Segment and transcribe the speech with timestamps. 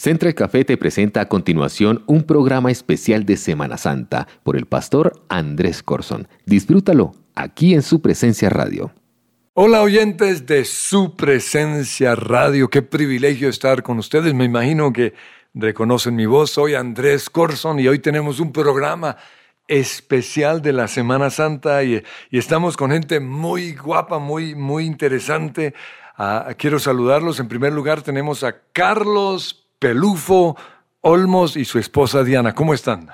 [0.00, 5.12] Central Café te presenta a continuación un programa especial de Semana Santa por el pastor
[5.28, 6.26] Andrés Corson.
[6.46, 8.92] Disfrútalo aquí en su presencia radio.
[9.52, 14.32] Hola oyentes de su presencia radio, qué privilegio estar con ustedes.
[14.32, 15.12] Me imagino que
[15.52, 19.18] reconocen mi voz, soy Andrés Corson y hoy tenemos un programa
[19.68, 25.74] especial de la Semana Santa y, estamos con gente muy guapa, muy, muy interesante.
[26.16, 27.38] Ah, quiero saludarlos.
[27.38, 30.56] En primer lugar tenemos a Carlos Pelufo
[31.00, 32.54] Olmos y su esposa Diana.
[32.54, 33.08] ¿Cómo están?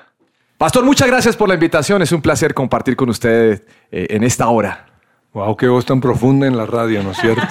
[0.59, 2.03] Pastor, muchas gracias por la invitación.
[2.03, 4.87] Es un placer compartir con ustedes eh, en esta hora.
[5.33, 7.43] Wow, qué voz tan profunda en la radio, ¿no es cierto?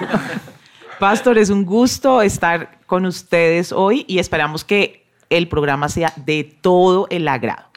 [1.00, 6.44] Pastor, es un gusto estar con ustedes hoy y esperamos que el programa sea de
[6.62, 7.68] todo el agrado.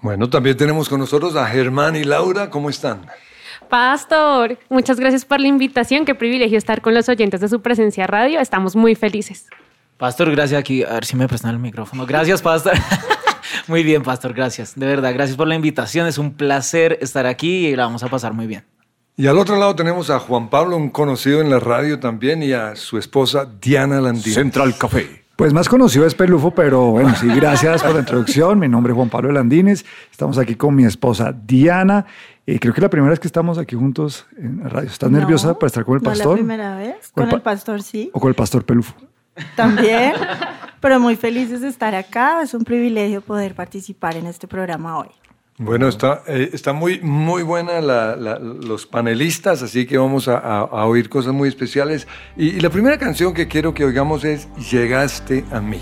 [0.00, 2.50] Bueno, también tenemos con nosotros a Germán y Laura.
[2.50, 3.06] ¿Cómo están?
[3.68, 6.04] Pastor, muchas gracias por la invitación.
[6.04, 8.38] Qué privilegio estar con los oyentes de su presencia radio.
[8.38, 9.48] Estamos muy felices.
[9.96, 10.82] Pastor, gracias aquí.
[10.82, 12.06] A ver si me prestan el micrófono.
[12.06, 12.74] Gracias, Pastor.
[13.68, 14.74] muy bien, Pastor, gracias.
[14.74, 16.06] De verdad, gracias por la invitación.
[16.06, 18.64] Es un placer estar aquí y la vamos a pasar muy bien.
[19.16, 22.52] Y al otro lado tenemos a Juan Pablo, un conocido en la radio también, y
[22.52, 24.34] a su esposa Diana Landín.
[24.34, 25.24] Central Café.
[25.36, 28.58] Pues más conocido es Pelufo, pero bueno, sí, gracias por la introducción.
[28.58, 29.84] Mi nombre es Juan Pablo Landines.
[30.10, 32.06] Estamos aquí con mi esposa Diana.
[32.44, 34.88] y creo que es la primera vez que estamos aquí juntos en la radio.
[34.90, 36.26] ¿Estás nerviosa para estar con el pastor?
[36.26, 37.12] No, la primera vez.
[37.12, 38.10] Con, el, el pastor, sí.
[38.12, 38.94] ¿O con el pastor Pelufo?
[39.56, 40.14] También,
[40.80, 42.42] pero muy felices de estar acá.
[42.42, 45.08] Es un privilegio poder participar en este programa hoy.
[45.56, 51.32] Bueno, está, eh, está muy, muy buena los panelistas, así que vamos a, oír cosas
[51.32, 52.08] muy especiales.
[52.36, 55.80] y la primera canción que quiero que oigamos es Llegaste a mí.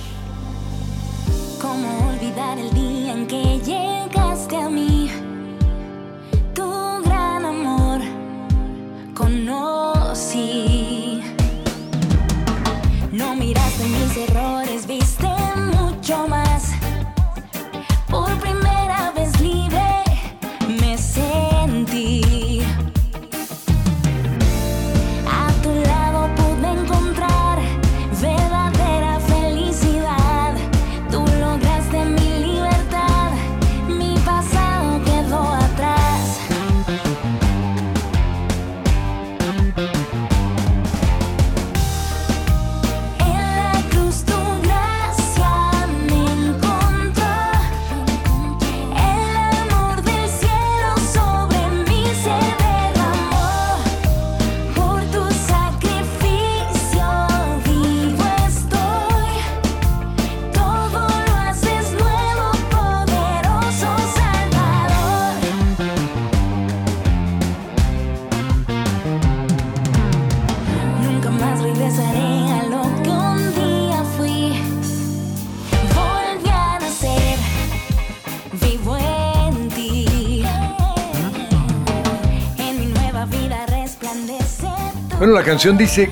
[85.22, 86.10] Bueno, la canción dice,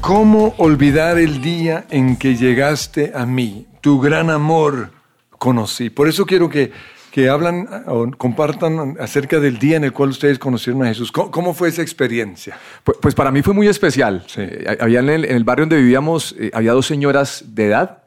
[0.00, 3.66] ¿cómo olvidar el día en que llegaste a mí?
[3.82, 4.92] Tu gran amor
[5.28, 5.90] conocí.
[5.90, 6.72] Por eso quiero que,
[7.10, 11.12] que hablan o compartan acerca del día en el cual ustedes conocieron a Jesús.
[11.12, 12.56] ¿Cómo, fue esa experiencia?
[12.82, 14.24] Pues, pues, para mí fue muy especial.
[14.38, 17.98] Eh, había en el, barrio donde vivíamos, eh, había dos señoras de edad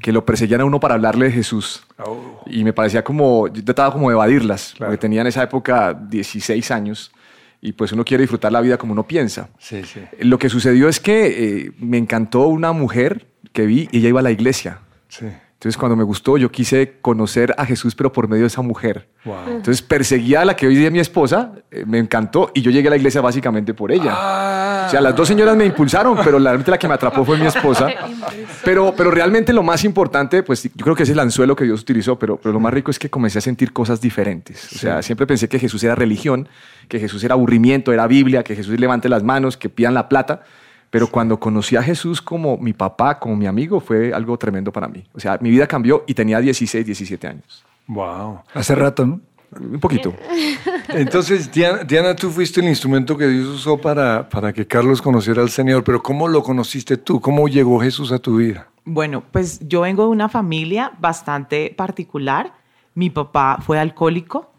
[0.00, 1.82] que lo perseguían a uno para hablarle de Jesús.
[1.98, 2.42] Oh.
[2.46, 6.70] Y me parecía como, yo trataba como de evadirlas, porque tenía en esa época 16
[6.70, 7.12] años
[7.60, 9.50] y pues uno quiere disfrutar la vida como uno piensa.
[9.58, 10.00] Sí, sí.
[10.20, 11.26] Lo que sucedió es que
[11.66, 14.78] eh, me encantó una mujer que vi y ella iba a la iglesia.
[15.08, 15.26] Sí.
[15.60, 19.10] Entonces, cuando me gustó, yo quise conocer a Jesús, pero por medio de esa mujer.
[19.46, 22.88] Entonces, perseguía a la que hoy día mi esposa, eh, me encantó, y yo llegué
[22.88, 24.14] a la iglesia básicamente por ella.
[24.16, 24.84] Ah.
[24.86, 27.44] O sea, las dos señoras me impulsaron, pero la, la que me atrapó fue mi
[27.44, 27.90] esposa.
[28.64, 31.80] Pero, pero realmente lo más importante, pues yo creo que es el anzuelo que Dios
[31.80, 34.72] utilizó, pero, pero lo más rico es que comencé a sentir cosas diferentes.
[34.74, 36.46] O sea, siempre pensé que Jesús era religión,
[36.88, 40.42] que Jesús era aburrimiento, era Biblia, que Jesús levante las manos, que pidan la plata.
[40.90, 44.88] Pero cuando conocí a Jesús como mi papá, como mi amigo, fue algo tremendo para
[44.88, 45.04] mí.
[45.14, 47.64] O sea, mi vida cambió y tenía 16, 17 años.
[47.86, 48.40] Wow.
[48.54, 49.20] Hace rato, ¿no?
[49.58, 50.14] Un poquito.
[50.88, 55.50] Entonces, Diana, tú fuiste el instrumento que Dios usó para, para que Carlos conociera al
[55.50, 57.20] Señor, pero ¿cómo lo conociste tú?
[57.20, 58.68] ¿Cómo llegó Jesús a tu vida?
[58.84, 62.52] Bueno, pues yo vengo de una familia bastante particular.
[62.94, 64.52] Mi papá fue alcohólico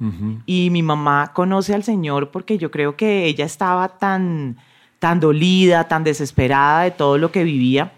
[0.45, 4.57] y mi mamá conoce al Señor porque yo creo que ella estaba tan
[5.01, 7.91] tan dolida, tan desesperada de todo lo que vivía.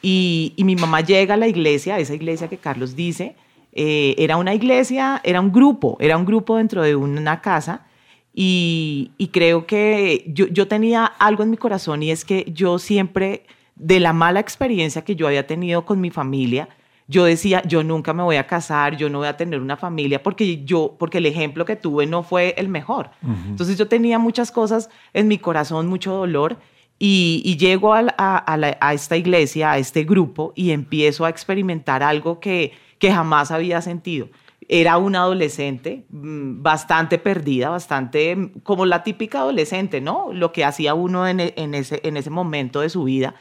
[0.00, 3.36] Y, mi mamá llega a la iglesia, esa iglesia que Carlos dice,
[3.72, 7.86] eh, era una iglesia, era un grupo, era un grupo dentro de una casa.
[8.32, 13.44] Y, creo que yo, yo tenía algo en mi corazón y es que yo siempre,
[13.76, 16.70] de la mala experiencia que yo había tenido con mi familia,
[17.08, 20.22] yo decía, yo nunca me voy a casar, yo no voy a tener una familia,
[20.22, 23.10] porque yo, porque el ejemplo que tuve no fue el mejor.
[23.46, 26.58] Entonces yo tenía muchas cosas en mi corazón, mucho dolor,
[26.98, 32.72] y, llego a, a, esta iglesia, a este grupo, y empiezo a experimentar algo que,
[32.98, 34.28] que jamás había sentido.
[34.68, 40.30] Era una adolescente mm, bastante perdida, bastante mm, como la típica adolescente, ¿no?
[40.32, 43.34] Lo que hacía uno en, en, ese, en ese momento de su vida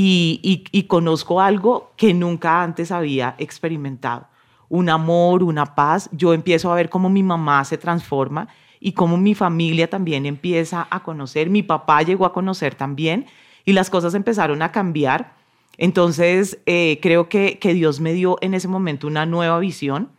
[0.00, 4.28] y, conozco algo que nunca antes había experimentado.
[4.68, 6.08] Un amor, una paz.
[6.12, 8.48] Yo empiezo a ver cómo mi mamá se transforma
[8.80, 11.50] y cómo mi familia también empieza a conocer.
[11.50, 13.26] Mi papá llegó a conocer también
[13.64, 15.34] y las cosas empezaron a cambiar.
[15.78, 20.10] Entonces, eh, creo que, Dios me dio en ese momento una nueva visión.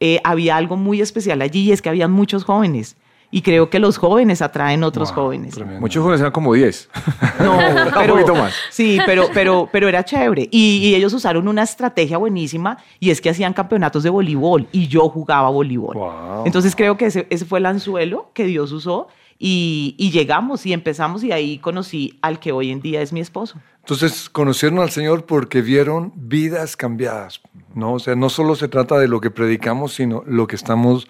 [0.00, 2.96] Eh, había algo muy especial allí y es que había muchos jóvenes
[3.30, 5.54] y creo que los jóvenes atraen otros jóvenes.
[5.80, 6.88] Muchos jóvenes eran como 10.
[7.40, 7.56] No,
[7.94, 8.54] pero, un poquito más.
[8.70, 10.48] Sí, pero, pero, pero era chévere.
[10.50, 15.08] Y, ellos usaron una estrategia buenísima y es que hacían campeonatos de voleibol y yo
[15.08, 15.96] jugaba voleibol.
[16.44, 19.08] Entonces creo que ese, ese, fue el anzuelo que Dios usó
[19.38, 23.20] y, y, llegamos y empezamos y ahí conocí al que hoy en día es mi
[23.20, 23.60] esposo.
[23.80, 27.40] Entonces conocieron al Señor porque vieron vidas cambiadas,
[27.74, 27.94] ¿no?
[27.94, 31.06] O sea, no solo se trata de lo que predicamos, sino lo que estamos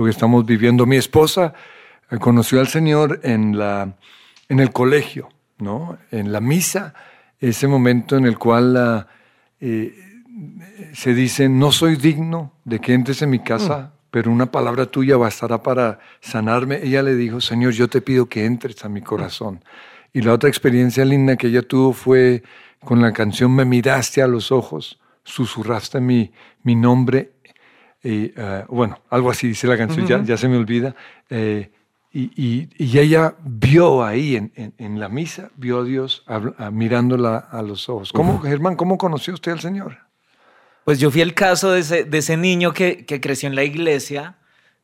[0.00, 0.86] lo que estamos viviendo.
[0.86, 1.52] Mi esposa
[2.10, 3.96] eh, conoció al Señor en, la,
[4.48, 5.98] en el colegio, ¿no?
[6.10, 6.94] en la misa,
[7.38, 9.08] ese momento en el cual ah,
[9.60, 9.94] eh,
[10.94, 13.98] se dice, no soy digno de que entres en mi casa, mm.
[14.10, 16.80] pero una palabra tuya bastará para sanarme.
[16.82, 19.62] Ella le dijo, Señor, yo te pido que entres a mi corazón.
[20.14, 22.42] Y la otra experiencia linda que ella tuvo fue
[22.82, 26.32] con la canción Me miraste a los ojos, susurraste mi,
[26.62, 27.32] mi nombre
[28.02, 30.94] y, eh, bueno, algo así dice la canción, ya, ya, se me olvida.
[31.28, 31.70] Eh,
[32.12, 36.24] y, y, ella vio ahí en, en, la misa, vio a Dios
[36.72, 38.12] mirándola a los ojos.
[38.12, 39.98] ¿Cómo, Germán, cómo conoció usted al Señor?
[40.84, 43.62] Pues yo fui el caso de ese, de ese niño que, que, creció en la
[43.62, 44.38] iglesia,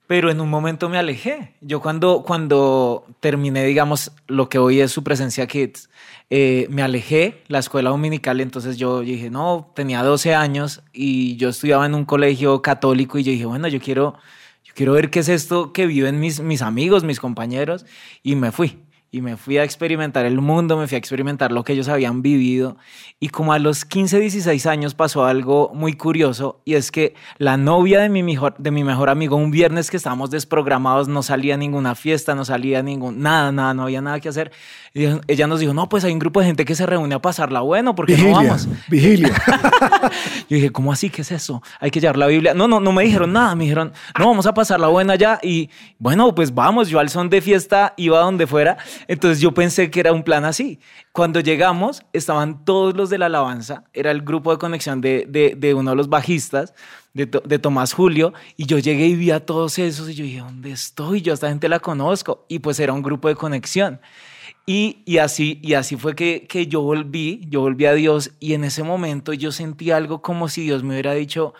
[0.06, 1.54] pero en un momento me alejé.
[1.60, 5.90] Yo cuando, cuando terminé, digamos, lo que hoy es su presencia Kids,
[6.30, 11.48] eh, me alejé la escuela dominical, entonces yo dije, no, tenía 12 años y yo
[11.48, 14.14] estudiaba en un colegio católico y yo dije, bueno, yo quiero,
[14.64, 17.86] yo quiero ver qué es esto que viven mis, mis amigos, mis compañeros
[18.22, 18.85] y me fui
[19.16, 22.20] y me fui a experimentar el mundo, me fui a experimentar lo que ellos habían
[22.20, 22.76] vivido.
[23.18, 27.56] Y como a los 15, 16 años pasó algo muy curioso y es que la
[27.56, 31.56] novia de mi mejor, de mi mejor amigo, un viernes que estábamos desprogramados, no salía
[31.56, 34.52] ninguna fiesta, no salía ningún, nada, nada, no había nada que hacer.
[34.92, 37.18] Y ella nos dijo, no, pues hay un grupo de gente que se reúne a
[37.18, 38.68] pasarla bueno, porque no vamos?
[38.88, 39.30] Vigilia.
[40.48, 41.08] Yo dije, ¿cómo así?
[41.08, 41.62] ¿Qué es eso?
[41.80, 42.52] Hay que llevar la Biblia.
[42.52, 45.38] No, no, no me dijeron nada, me dijeron, no, vamos a pasarla buena ya.
[45.42, 48.76] Y bueno, pues vamos, yo al son de fiesta iba donde fuera.
[49.08, 50.80] Entonces yo pensé que era un plan así.
[51.12, 55.26] Cuando llegamos, estaban todos los de la alabanza, era el grupo de conexión de,
[55.56, 56.74] de, uno de los bajistas,
[57.14, 60.38] de, de, Tomás Julio, y yo llegué y vi a todos esos y yo dije,
[60.38, 61.22] ¿dónde estoy?
[61.22, 62.44] Yo a esta gente la conozco.
[62.48, 64.00] Y pues era un grupo de conexión.
[64.66, 68.54] Y, y, así, y así fue que, que yo volví, yo volví a Dios y
[68.54, 71.54] en ese momento yo sentí algo como si Dios me hubiera dicho,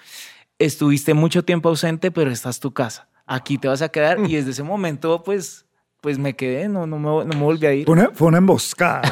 [0.59, 4.19] estuviste mucho tiempo ausente, pero esta es tu casa, aquí te vas a quedar.
[4.29, 5.66] Y desde ese momento, pues
[6.07, 7.85] pues me quedé, no, no, me, no me volví a ir.
[8.15, 9.03] Fue una, emboscada.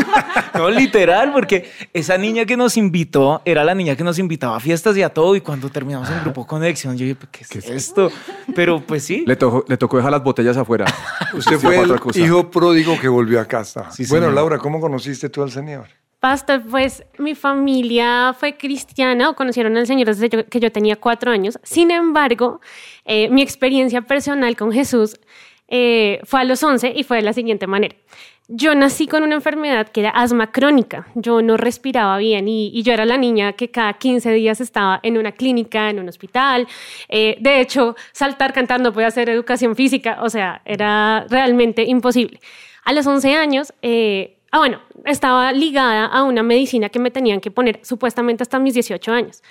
[0.54, 4.60] no, literal, porque esa niña que nos invitó era la niña que nos invitaba a
[4.60, 5.34] fiestas y a todo.
[5.36, 8.10] Y cuando terminamos en Grupo Conexión, yo dije, ¿qué es, esto?
[8.54, 9.24] Pero pues sí.
[9.26, 10.84] Le, tocó, le tocó dejar las botellas afuera.
[11.32, 13.88] Usted fue el hijo pródigo que volvió a casa.
[14.10, 15.86] bueno, Laura, ¿cómo conociste tú al Señor?
[16.24, 21.30] Pastor, pues mi familia fue cristiana o conocieron al Señor desde que yo tenía cuatro
[21.30, 21.58] años.
[21.62, 22.62] Sin embargo,
[23.04, 25.18] eh, mi experiencia personal con Jesús
[25.68, 27.94] eh, fue a los 11 y fue de la siguiente manera.
[28.48, 31.06] Yo nací con una enfermedad que era asma crónica.
[31.14, 35.16] Yo no respiraba bien y, yo era la niña que cada 15 días estaba en
[35.16, 36.68] una clínica, en un hospital.
[37.08, 42.38] Eh, de hecho, saltar cantando puede hacer educación física, o sea, era realmente imposible.
[42.84, 47.40] A los 11 años, eh, ah, bueno, estaba ligada a una medicina que me tenían
[47.40, 49.42] que poner supuestamente hasta mis 18 años.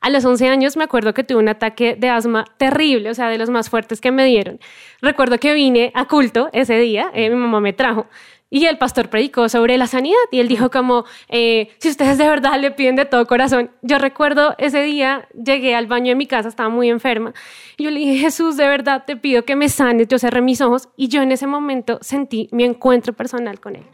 [0.00, 3.28] A los 11 años me acuerdo que tuve un ataque de asma terrible, o sea,
[3.28, 4.60] de los más fuertes que me dieron.
[5.02, 8.06] Recuerdo que vine a culto ese día, eh, mi mamá me trajo.
[8.50, 12.26] Y el pastor predicó sobre la sanidad y él dijo como, eh, si ustedes de
[12.26, 13.70] verdad le piden de todo corazón.
[13.82, 17.34] Yo recuerdo ese día, llegué al baño de mi casa, estaba muy enferma.
[17.76, 20.08] Y yo le dije, Jesús, de verdad te pido que me sanes.
[20.08, 23.84] Yo cerré mis ojos y yo en ese momento sentí mi encuentro personal con él.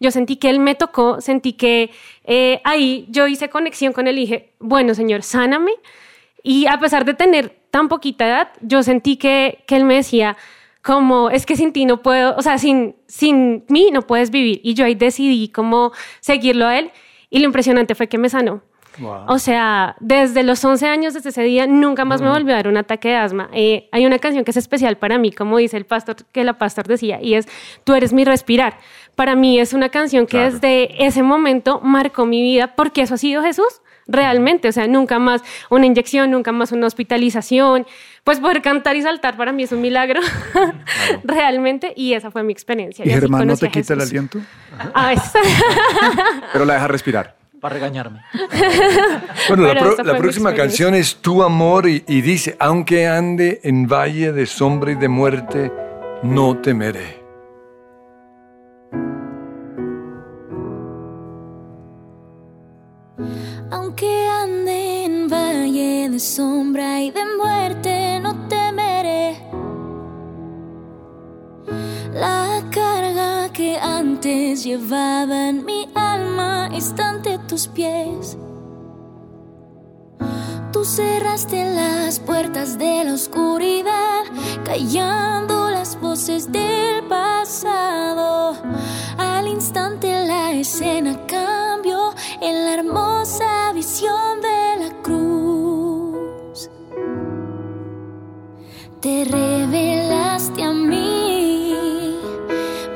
[0.00, 1.90] Yo sentí que Él me tocó, sentí que
[2.24, 5.72] eh, ahí yo hice conexión con Él y dije, bueno, Señor, sáname.
[6.42, 10.36] Y a pesar de tener tan poquita edad, yo sentí que, que Él me decía,
[10.82, 14.60] como es que sin ti no puedo, o sea, sin, sin mí no puedes vivir.
[14.62, 16.92] Y yo ahí decidí cómo seguirlo a Él
[17.28, 18.62] y lo impresionante fue que me sanó.
[19.26, 22.68] O sea, desde los 11 años, desde ese día, nunca más me volvió a dar
[22.68, 23.50] un ataque de asma.
[23.52, 26.56] Eh, hay una canción que es especial para mí, como dice el pastor, que la
[26.56, 27.46] pastor decía, y es,
[27.84, 28.78] tú eres mi respirar.
[29.16, 33.18] Para mí es una canción que desde ese momento marcó mi vida, porque eso ha
[33.18, 37.86] sido Jesús realmente, o sea, nunca más una inyección, nunca más una hospitalización,
[38.24, 40.20] pues poder cantar y saltar para mí es un milagro,
[41.24, 43.04] realmente, y esa fue mi experiencia.
[43.04, 44.38] ¿Y, Germán no te quita el aliento?
[44.94, 45.32] A veces.
[46.52, 47.36] Pero la deja respirar.
[47.60, 48.20] Para regañarme.
[49.48, 54.46] bueno, la, próxima canción es Tu Amor y, y dice, aunque ande en valle de
[54.46, 55.72] sombra y de muerte,
[56.22, 57.25] no temeré.
[66.16, 69.36] De sombra y de muerte, no temeré.
[72.14, 78.38] La carga que antes llevaba en mi alma está ante tus pies.
[80.72, 84.22] Tú cerraste las puertas de la oscuridad,
[84.64, 88.56] callando las voces del pasado.
[89.18, 93.55] Al instante la escena cambió en la hermosa
[99.16, 102.20] Te revelaste a mí,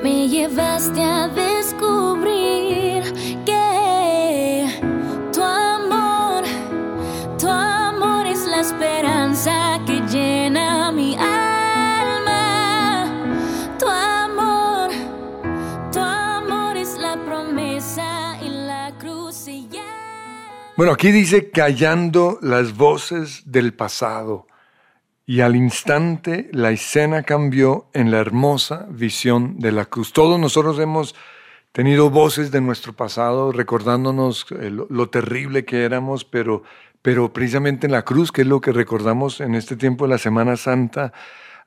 [0.02, 3.04] me llevaste a descubrir
[3.46, 4.66] que
[5.32, 6.44] tu amor,
[7.38, 13.06] tu amor es la esperanza que llena mi alma.
[13.78, 14.90] Tu amor,
[15.90, 20.44] tu amor es la promesa y la cruz llama.
[20.76, 24.49] Bueno, aquí dice callando las voces del pasado.
[25.30, 30.12] Y al instante la escena cambió en la hermosa visión de la cruz.
[30.12, 31.14] Todos nosotros hemos
[31.70, 36.64] tenido voces de nuestro pasado recordándonos eh, lo, terrible que éramos, pero,
[37.00, 40.18] pero precisamente en la cruz, que es lo que recordamos en este tiempo de la
[40.18, 41.12] Semana Santa,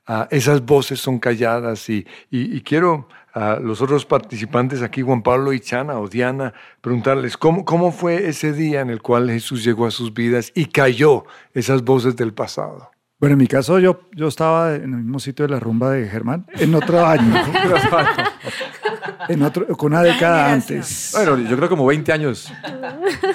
[0.06, 1.88] ah, esas voces son calladas.
[1.88, 6.52] Y, y- y quiero a los otros participantes aquí, Juan Pablo y Chana o Diana,
[6.82, 10.66] preguntarles cómo, cómo fue ese día en el cual Jesús llegó a sus vidas y
[10.66, 12.93] cayó esas voces del pasado.
[13.24, 16.06] Bueno, en mi caso yo, yo estaba en el mismo sitio de la rumba de
[16.06, 17.34] Germán, en otro año,
[19.30, 21.12] en otro, con una década antes.
[21.14, 22.52] Bueno, yo creo como 20 años.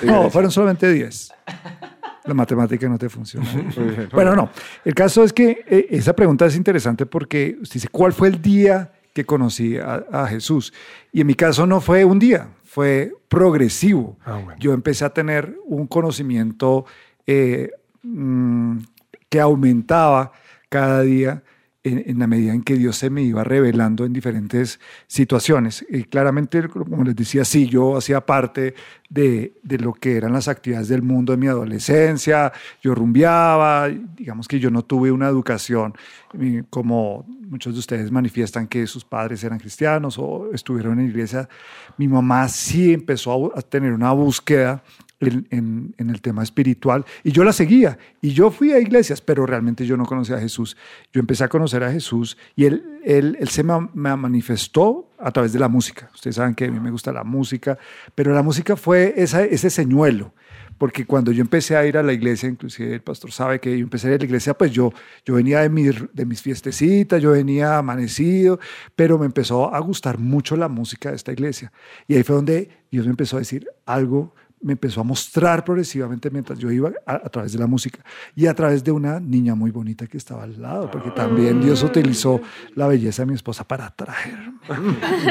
[0.04, 1.32] No, fueron solamente 10.
[2.26, 3.48] La matemática no te funciona.
[4.14, 4.52] Bueno, no.
[4.86, 8.40] El caso es que eh, esa pregunta es interesante porque usted dice, ¿cuál fue el
[8.44, 10.72] día que conocí a, a Jesús?
[11.12, 14.20] Y en mi caso no fue un día, fue progresivo.
[14.24, 14.60] Ah, bueno.
[14.60, 16.86] Yo empecé a tener un conocimiento
[17.26, 17.72] eh,
[18.04, 18.78] mm,
[19.30, 20.32] que aumentaba
[20.70, 21.44] cada día
[21.84, 25.86] en, en la medida en que Dios se me iba revelando en diferentes situaciones.
[25.90, 28.74] Y claramente, como les decía, sí, yo hacía parte
[29.10, 34.48] de, de lo que eran las actividades del mundo de mi adolescencia, yo rumbeaba, digamos
[34.48, 35.94] que yo no tuve una educación
[36.70, 41.50] como muchos de ustedes manifiestan que sus padres eran cristianos o estuvieron en iglesia.
[41.98, 44.84] Mi mamá sí empezó a a tener una búsqueda
[45.20, 49.22] en, en- en el tema espiritual y yo la seguía y yo fui a iglesias,
[49.22, 50.78] pero realmente yo no conocía a Jesús.
[51.12, 55.52] Yo empecé a conocer a Jesús y él, él, él se me manifestó a través
[55.54, 56.10] de la música.
[56.14, 57.78] Ustedes saben que a mí me gusta la música,
[58.16, 60.34] pero la música fue esa, ese señuelo.
[60.78, 63.84] Porque cuando yo empecé a ir a la iglesia, inclusive el pastor sabe que yo
[63.84, 64.94] empecé a ir a la iglesia, pues yo,
[65.26, 68.62] yo venía de mis, de mis fiestecitas, yo venía amanecido,
[68.96, 71.74] pero me empezó a gustar mucho la música de esta iglesia.
[72.08, 76.30] Y ahí fue donde Dios me empezó a decir algo me empezó a mostrar progresivamente
[76.30, 78.00] mientras yo iba a, través de la música
[78.36, 81.84] y a través de una niña muy bonita que estaba al lado, porque también Dios
[81.84, 82.42] utilizó
[82.76, 84.60] la belleza de mi esposa para atraerme.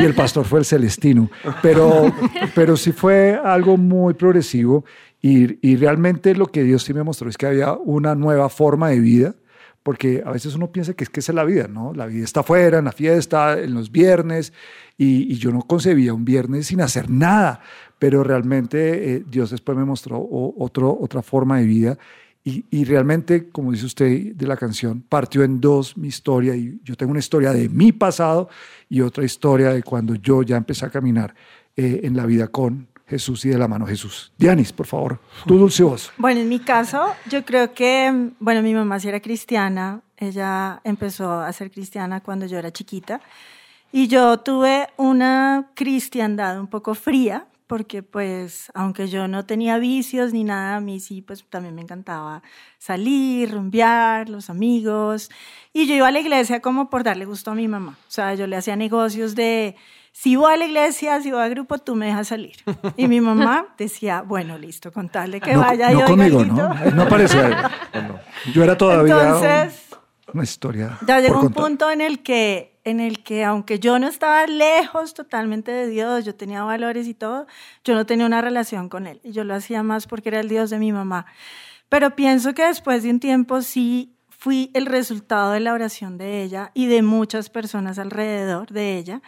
[0.01, 1.31] Y el pastor fue el Celestino,
[1.63, 2.13] pero,
[2.55, 4.85] pero sí fue algo muy progresivo
[5.21, 8.89] y, y realmente lo que Dios sí me mostró es que había una nueva forma
[8.91, 9.35] de vida
[9.83, 11.93] porque a veces uno piensa que es que esa es la vida, ¿no?
[11.95, 14.53] La vida está afuera, en la fiesta, en los viernes,
[14.97, 17.61] y, y yo no concebía un viernes sin hacer nada,
[17.99, 21.99] pero realmente eh, Dios después me mostró o- otro, otra forma de vida.
[22.45, 26.55] Y, y realmente, como dice usted de la canción, partió en dos mi historia.
[26.55, 28.49] Y yo tengo una historia de mi pasado
[28.89, 31.35] y otra historia de cuando yo ya empecé a caminar
[31.77, 34.33] eh, en la vida con Jesús y de la mano Jesús.
[34.37, 36.13] Dianis, por favor, tu dulce voz.
[36.19, 40.03] Bueno, en mi caso, yo creo que, bueno, mi mamá sí era cristiana.
[40.17, 43.21] Ella empezó a ser cristiana cuando yo era chiquita.
[43.91, 50.33] Y yo tuve una cristiandad un poco fría, porque pues, aunque yo no tenía vicios
[50.33, 52.43] ni nada, a mí sí, pues también me encantaba
[52.79, 55.31] salir, rumbear, los amigos.
[55.73, 57.97] Y yo iba a la iglesia como por darle gusto a mi mamá.
[58.09, 59.77] O sea, yo le hacía negocios de
[60.13, 62.57] si voy a la iglesia, si voy al grupo, tú me dejas salir.
[62.97, 66.07] Y mi mamá decía, bueno, listo, con tal de que No, vaya no yo.
[66.07, 66.75] conmigo, ¿no?
[66.95, 67.71] No aparecía.
[68.53, 69.87] Yo era todavía Entonces,
[70.33, 70.99] una historia.
[71.07, 75.15] ya llegó un punto en el que, en el que aunque yo no estaba lejos
[75.15, 77.47] totalmente de Dios, yo tenía valores y todo,
[77.85, 79.21] yo no tenía una relación con Él.
[79.23, 81.27] Y yo lo hacía más porque era el Dios de mi mamá.
[81.89, 86.43] Pero pienso que después de un tiempo sí fui el resultado de la oración de
[86.43, 89.23] ella y de muchas personas alrededor de ella,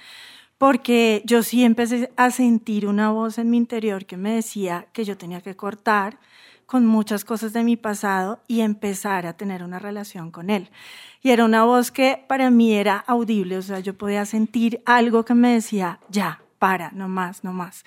[0.60, 5.06] porque yo sí empecé a sentir una voz en mi interior que me decía que
[5.06, 6.18] yo tenía que cortar
[6.66, 10.68] con muchas cosas de mi pasado y empezar a tener una relación con él.
[11.22, 15.24] Y era una voz que para mí era audible, o sea, yo podía sentir algo
[15.24, 17.86] que me decía, ya, para, no más, no más.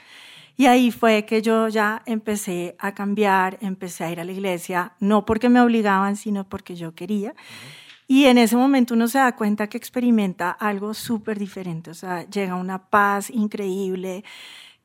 [0.57, 4.93] Y ahí fue que yo ya empecé a cambiar, empecé a ir a la iglesia,
[4.99, 7.35] no porque me obligaban, sino porque yo quería.
[8.13, 12.29] Y en ese momento uno se da cuenta que experimenta algo súper diferente, o sea,
[12.29, 14.23] llega una paz increíble.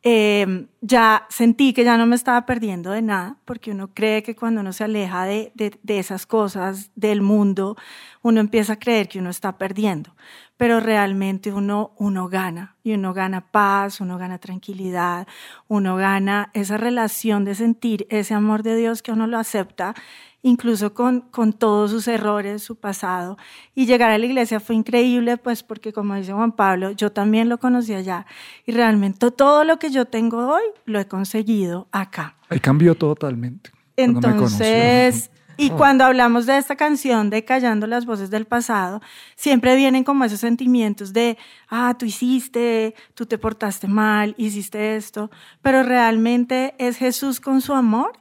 [0.02, 4.35] Eh, ya sentí que ya no me estaba perdiendo de nada, porque uno cree que
[4.35, 7.76] cuando uno se aleja de, de esas cosas, del mundo,
[8.23, 10.16] uno empieza a creer que uno está perdiendo,
[10.59, 15.27] pero realmente uno, uno gana, y uno gana paz, uno gana tranquilidad,
[15.69, 19.95] uno gana esa relación de sentir ese amor de Dios que uno lo acepta
[20.43, 23.37] incluso con, con todos sus errores, su pasado.
[23.75, 27.49] Y llegar a la iglesia fue increíble, pues porque como dice Juan Pablo, yo también
[27.49, 28.27] lo conocí allá.
[28.65, 32.37] Y realmente todo lo que yo tengo hoy lo he conseguido acá.
[32.49, 33.71] Ahí cambió totalmente.
[33.97, 39.03] Entonces, y cuando hablamos de esta canción de Callando las voces del pasado,
[39.35, 41.37] siempre vienen como esos sentimientos de,
[41.69, 47.75] ah, tú hiciste, tú te portaste mal, hiciste esto, pero realmente es Jesús con su
[47.75, 48.12] amor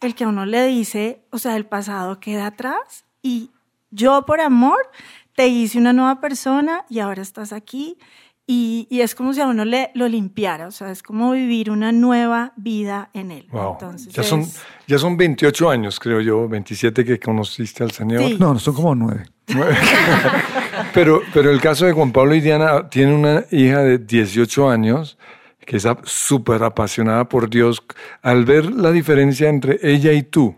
[0.00, 3.50] el que a uno le dice, o sea, el pasado queda atrás y
[3.90, 4.78] yo por amor
[5.34, 7.98] te hice una nueva persona y ahora estás aquí.
[8.48, 11.68] Y, y es como si a uno le, lo limpiara, o sea, es como vivir
[11.70, 13.48] una nueva vida en él.
[13.50, 13.72] Wow.
[13.72, 18.22] Entonces, ya, son, es- ya son 28 años, creo yo, 27 que conociste al Señor.
[18.22, 18.36] Sí.
[18.38, 19.24] No, son como nueve.
[20.94, 25.18] Pero, pero el caso de Juan Pablo y Diana tiene una hija de 18 años
[25.64, 27.82] que es súper apasionada por Dios.
[28.22, 30.54] Al ver la diferencia entre ella y tú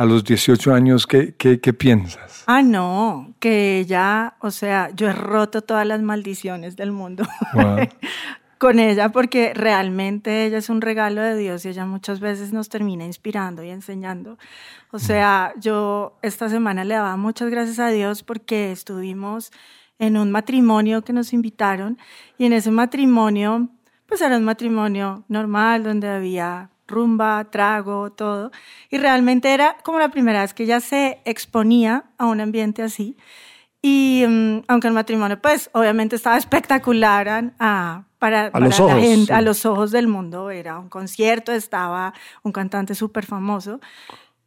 [0.00, 2.44] a los 18 años, ¿qué, qué, qué piensas?
[2.46, 7.80] Ah, no, que ella, o sea, yo he roto todas las maldiciones del mundo Wow.
[8.58, 12.70] con ella porque realmente ella es un regalo de Dios y ella muchas veces nos
[12.70, 14.38] termina inspirando y enseñando.
[14.90, 19.52] O sea, yo esta semana le daba muchas gracias a Dios porque estuvimos
[19.98, 21.98] en un matrimonio que nos invitaron
[22.38, 23.68] y en ese matrimonio,
[24.06, 28.50] pues era un matrimonio normal donde había rumba, trago, todo.
[28.90, 33.16] Y realmente era como la primera vez que ella se exponía a un ambiente así.
[33.82, 38.84] Y mm, aunque el matrimonio, pues obviamente estaba espectacular a- a- para, para los la
[38.84, 39.32] ojos, gente, sí.
[39.32, 40.50] a los ojos del mundo.
[40.50, 43.80] Era un concierto, estaba un cantante súper famoso.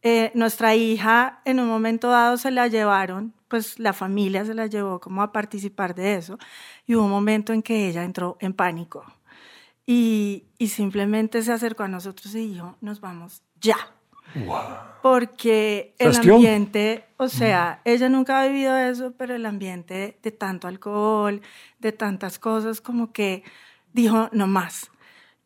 [0.02, 4.66] Eh, nuestra hija en un momento dado se la llevaron, pues la familia se la
[4.66, 6.38] llevó como a participar de eso.
[6.86, 9.04] Y hubo un momento en que ella entró en pánico.
[9.86, 13.76] Y, y simplemente se acercó a nosotros y dijo, nos vamos ya.
[15.02, 16.36] Porque el Cuestión.
[16.36, 21.40] ambiente, o sea, ella nunca ha vivido eso, pero el ambiente de tanto alcohol,
[21.78, 23.44] de tantas cosas, como que
[23.92, 24.90] dijo, no más.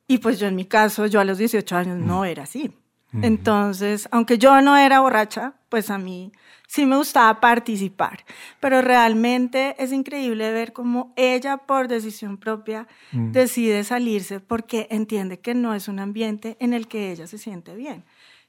[0.07, 2.73] Y pues yo en mi caso, yo a los 18 años no era así.
[3.13, 6.33] Entonces, aunque yo no era borracha, pues a mí
[6.67, 8.25] sí me gustaba participar.
[8.61, 15.55] Pero realmente es increíble ver cómo ella, por decisión propia, decide salirse porque entiende que
[15.55, 18.05] no es un ambiente en el que ella se siente bien.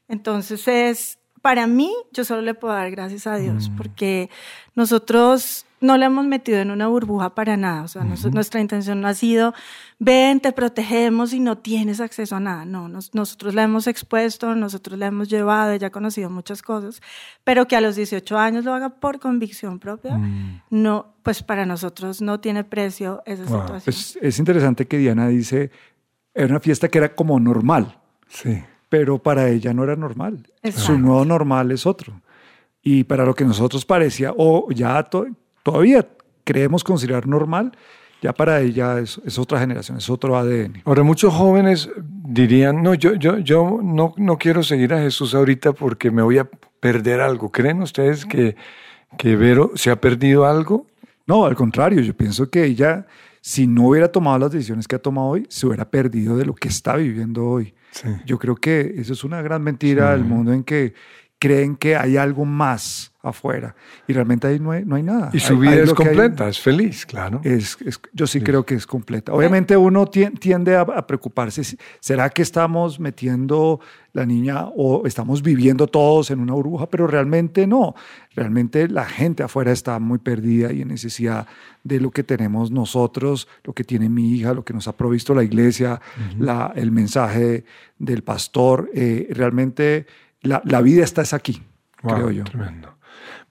[0.07, 4.29] Entonces es, para mí, yo solo le puedo dar gracias a Dios porque
[4.75, 7.83] nosotros no le hemos metido en una burbuja para nada.
[7.83, 9.53] O sea, nos- nuestra intención no ha sido,
[9.97, 12.65] ven, te protegemos y no tienes acceso a nada.
[12.65, 17.01] No, nos- nosotros la hemos expuesto, nosotros la hemos llevado, ella ha conocido muchas cosas,
[17.45, 20.19] pero que a los 18 años lo haga por convicción propia,
[20.69, 23.61] no, pues para nosotros no tiene precio esa Wow.
[23.61, 23.81] situación.
[23.85, 25.71] Pues es interesante que Diana dice,
[26.33, 27.97] era una fiesta que era como normal,
[28.27, 28.61] Sí.
[28.89, 30.47] Pero para ella no era normal.
[30.63, 30.93] Exacto.
[30.93, 32.21] Su nuevo normal es otro.
[32.81, 35.27] Y para lo que nosotros parecía, o ya to-
[35.63, 36.07] todavía
[36.43, 37.71] creemos considerar normal,
[38.21, 40.81] ya para ella es, es otra generación, es otro ADN.
[40.85, 45.73] Ahora, muchos jóvenes dirían, no, yo, yo, yo no, no quiero seguir a Jesús ahorita
[45.73, 46.49] porque me voy a
[46.79, 47.51] perder algo.
[47.51, 48.55] ¿Creen ustedes que,
[49.17, 50.85] que Vero se ha perdido algo?
[51.27, 53.05] No, al contrario, yo pienso que ella,
[53.41, 56.55] si no hubiera tomado las decisiones que ha tomado hoy, se hubiera perdido de lo
[56.55, 57.73] que está viviendo hoy.
[58.01, 58.07] Sí.
[58.25, 60.93] Yo creo que eso es una gran mentira del mundo en que
[61.39, 63.75] creen que hay algo más afuera
[64.07, 65.29] y realmente ahí no hay, no hay nada.
[65.33, 67.41] Y su vida hay es hay- completa, es feliz, claro.
[67.43, 69.33] es, es- yo sí creo que es completa.
[69.33, 71.61] Obviamente uno tien- tiende a, a preocuparse.
[71.99, 73.79] ¿Será que estamos metiendo
[74.13, 76.89] la niña o estamos viviendo todos en una burbuja?
[76.89, 77.93] Pero realmente no.
[78.35, 81.45] Realmente la gente afuera está muy perdida y en necesidad
[81.83, 85.33] de lo que tenemos nosotros, lo que tiene mi hija, lo que nos ha provisto
[85.33, 85.99] la iglesia,
[86.37, 87.65] la- el mensaje
[87.97, 88.89] del pastor.
[88.93, 90.05] Eh, realmente
[90.41, 91.61] la, la vida está es aquí,
[92.01, 92.43] Wow, creo yo.
[92.45, 92.95] Tremendo.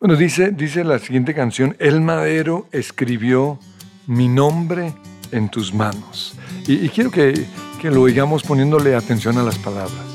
[0.00, 3.58] Bueno, dice, dice la siguiente canción, El Madero escribió
[4.06, 4.94] mi nombre
[5.32, 6.34] en tus manos.
[6.66, 7.46] Y, y quiero que,
[7.80, 10.06] que lo oigamos poniéndole atención a las palabras.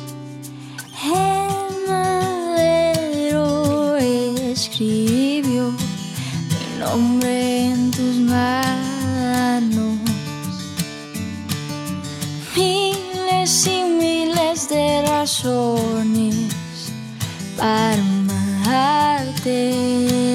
[1.03, 9.99] El madero escribió mi nombre en tus manos.
[12.55, 16.52] Miles y miles de razones
[17.63, 17.95] para
[18.65, 20.32] amarte.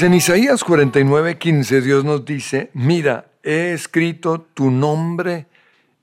[0.00, 5.44] Pues en Isaías 49, 15 Dios nos dice, mira, he escrito tu nombre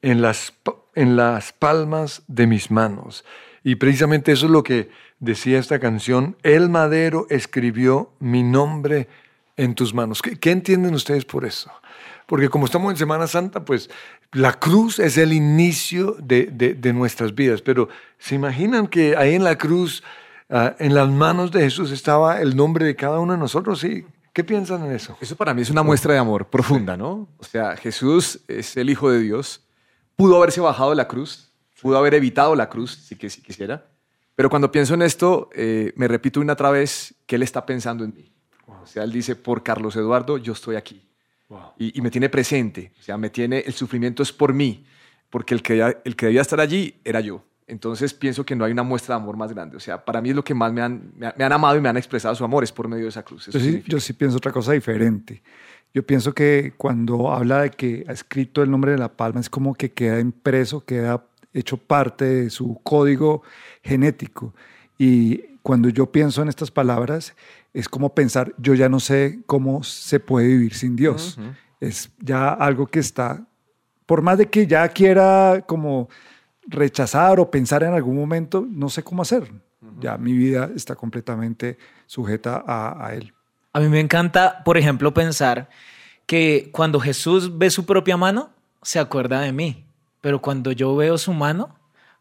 [0.04, 0.54] en las,
[0.94, 3.26] en las palmas de mis manos.
[3.64, 9.08] Y precisamente eso es lo que decía esta canción, el madero escribió mi nombre
[9.56, 10.22] en tus manos.
[10.22, 11.72] ¿Qué, entienden ustedes por eso?
[12.28, 13.90] Porque como estamos en Semana Santa, pues
[14.32, 17.64] la cruz es el inicio de- de nuestras vidas.
[17.64, 20.04] Pero ¿se imaginan que ahí en la cruz,
[20.50, 23.80] ah, en las manos de Jesús, estaba el nombre de cada uno de nosotros?
[23.80, 24.06] ¿Sí?
[24.38, 25.18] ¿Qué piensan en eso?
[25.20, 27.28] Eso para mí es una muestra de amor profunda, ¿no?
[27.40, 29.64] O sea, Jesús es el Hijo de Dios.
[30.16, 33.88] Pudo haberse bajado de la cruz, pudo haber evitado la cruz, si, que, si quisiera.
[34.36, 38.04] Pero cuando pienso en esto, eh, me repito una otra vez que Él está pensando
[38.04, 38.32] en mí.
[38.68, 41.04] O sea, Él dice, por Carlos Eduardo, yo estoy aquí.
[41.80, 42.94] Y, y me tiene presente.
[43.00, 44.86] O sea, me tiene, el sufrimiento es por mí,
[45.32, 47.44] porque el que, el que debía estar allí era yo.
[47.68, 49.76] Entonces pienso que no hay una muestra de amor más grande.
[49.76, 51.90] O sea, para mí es lo que más me han, me, han- amado y me
[51.90, 53.48] han expresado su amor, es por medio de esa cruz.
[53.48, 55.42] Yo sí, yo sí pienso otra cosa diferente.
[55.94, 59.50] Yo pienso que cuando habla de que ha escrito el nombre de la palma, es
[59.50, 63.42] como que queda impreso, queda hecho parte de su código
[63.84, 64.54] genético.
[64.98, 67.36] Y cuando yo pienso en estas palabras,
[67.74, 71.38] es como pensar, yo ya no sé cómo se puede vivir sin Dios.
[71.80, 73.46] Es ya algo que está,
[74.06, 76.10] por más de que ya quiera como
[76.68, 79.52] rechazar o pensar en algún momento, no sé cómo hacer.
[80.00, 83.34] Ya mi vida está completamente sujeta a, a Él.
[83.74, 85.70] A mí me encanta, por ejemplo, pensar
[86.26, 88.50] que cuando Jesús ve su propia mano,
[88.82, 89.86] se acuerda de mí.
[90.22, 91.76] Pero cuando yo veo su mano,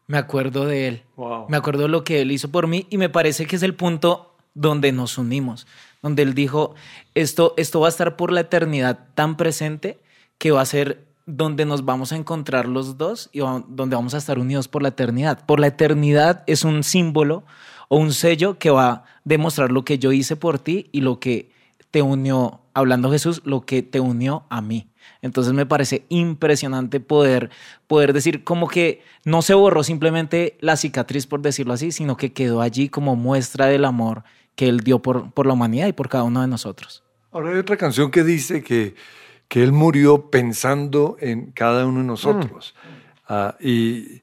[0.07, 1.03] me acuerdo de Él.
[1.49, 3.75] Me acuerdo de lo que Él hizo por mí y me parece que es el
[3.75, 5.67] punto donde nos unimos,
[6.01, 6.73] donde Él dijo,
[7.13, 9.99] esto, esto va a estar por la eternidad tan presente
[10.37, 14.17] que va a ser donde nos vamos a encontrar los dos y donde vamos a
[14.17, 15.45] estar unidos por la eternidad.
[15.45, 17.43] Por la eternidad es un símbolo
[17.89, 21.19] o un sello que va a demostrar lo que yo hice por ti y lo
[21.19, 21.51] que
[21.91, 24.89] te unió, hablando Jesús, lo que te unió a mí.
[25.21, 27.49] Entonces me parece impresionante poder,
[27.87, 32.31] poder decir como que no se borró simplemente la cicatriz, por decirlo así, sino que
[32.31, 34.23] quedó allí como muestra del amor
[34.55, 37.03] que Él dio por, por la humanidad y por cada uno de nosotros.
[37.31, 38.95] Ahora hay otra canción que dice que,
[39.47, 42.75] que Él murió pensando en cada uno de nosotros.
[43.27, 44.21] Ah, y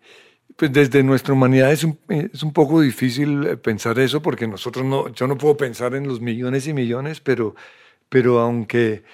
[0.56, 4.84] pues desde nuestra humanidad es un, es un poco difícil eh, pensar eso porque nosotros
[4.84, 7.54] no, yo no puedo pensar en los millones y millones, pero,
[8.08, 9.04] pero aunque,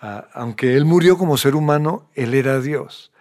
[0.00, 3.12] ah, aunque Él murió como ser humano, Él era Dios.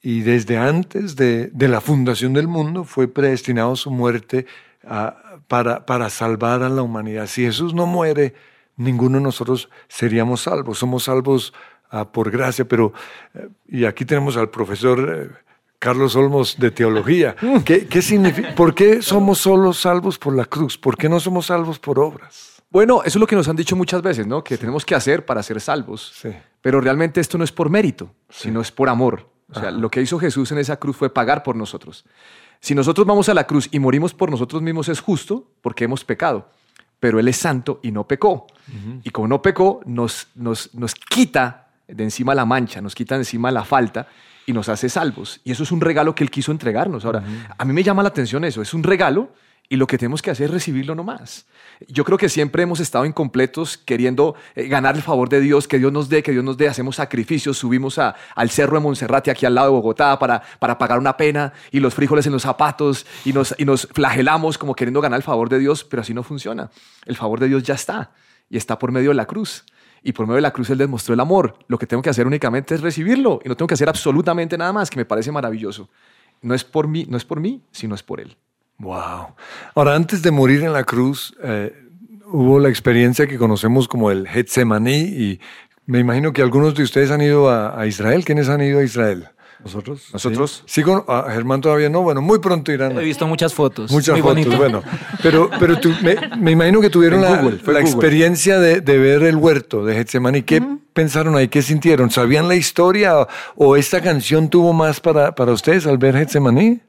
[0.00, 4.46] Y desde antes de, de la fundación del mundo fue predestinado su muerte
[4.86, 7.26] ah, para, para salvar a la humanidad.
[7.26, 8.34] Si Jesús no muere,
[8.76, 10.78] ninguno de nosotros seríamos salvos.
[10.78, 11.52] Somos salvos
[11.90, 12.92] ah, por gracia, pero,
[13.34, 15.44] eh, y aquí tenemos al profesor eh,
[15.78, 17.36] Carlos Olmos de teología.
[17.64, 18.54] ¿Qué, qué significa?
[18.54, 20.78] ¿Por qué somos solo salvos por la cruz?
[20.78, 22.62] ¿Por qué no somos salvos por obras?
[22.70, 24.44] Bueno, eso es lo que nos han dicho muchas veces, ¿no?
[24.44, 26.12] Que tenemos que hacer para ser salvos.
[26.14, 26.30] Sí.
[26.60, 29.30] Pero realmente esto no es por mérito, sino es por amor.
[29.50, 32.04] O sea, lo que hizo Jesús en esa cruz fue pagar por nosotros.
[32.60, 36.04] Si nosotros vamos a la cruz y morimos por nosotros mismos es justo porque hemos
[36.04, 36.50] pecado,
[37.00, 38.46] pero Él es santo y no pecó.
[39.02, 43.22] Y como no pecó, nos, nos, nos quita de encima la mancha, nos quita de
[43.22, 44.06] encima la falta
[44.46, 45.40] y nos hace salvos.
[45.44, 47.04] Y eso es un regalo que Él quiso entregarnos.
[47.04, 47.22] Ahora,
[47.56, 49.32] a mí me llama la atención eso, es un regalo
[49.70, 51.44] y lo que tenemos que hacer es recibirlo nomás.
[51.88, 55.78] Yo creo que siempre hemos estado incompletos queriendo eh, ganar el favor de Dios, que
[55.78, 56.68] Dios nos dé, que Dios nos dé.
[56.68, 60.78] Hacemos sacrificios, subimos a, al cerro de Monserrate, aquí al lado de Bogotá, para, para
[60.78, 64.74] pagar una pena y los frijoles en los zapatos y nos, y nos flagelamos como
[64.74, 66.70] queriendo ganar el favor de Dios, pero así no funciona.
[67.04, 68.12] El favor de Dios ya está
[68.48, 69.64] y está por medio de la cruz.
[70.02, 71.58] Y por medio de la cruz Él demostró el amor.
[71.68, 74.72] Lo que tengo que hacer únicamente es recibirlo y no tengo que hacer absolutamente nada
[74.72, 75.88] más, que me parece maravilloso.
[76.42, 78.36] No es por mí, no es por mí, sino es por Él.
[78.78, 79.34] Wow.
[79.74, 81.74] Ahora, antes de morir en la cruz, eh,
[82.26, 85.40] hubo la experiencia que conocemos como el Getsemaní y
[85.86, 88.24] me imagino que algunos de ustedes han ido a, Israel.
[88.24, 89.28] ¿Quiénes han ido a Israel?
[89.64, 90.08] ¿Nosotros?
[90.12, 90.62] ¿Nosotros?
[90.66, 92.02] Sí, con, Germán todavía no.
[92.02, 92.96] Bueno, muy pronto irán.
[92.96, 93.90] He visto muchas fotos.
[93.90, 94.82] Muchas fotos, bueno.
[95.22, 95.76] Pero, pero
[96.38, 100.42] me, imagino que tuvieron la, la experiencia de, ver el huerto de Getsemaní.
[100.42, 101.48] ¿Qué pensaron ahí?
[101.48, 102.10] ¿Qué sintieron?
[102.10, 106.80] ¿Sabían la historia o, esta canción tuvo más para, para ustedes al ver Getsemaní?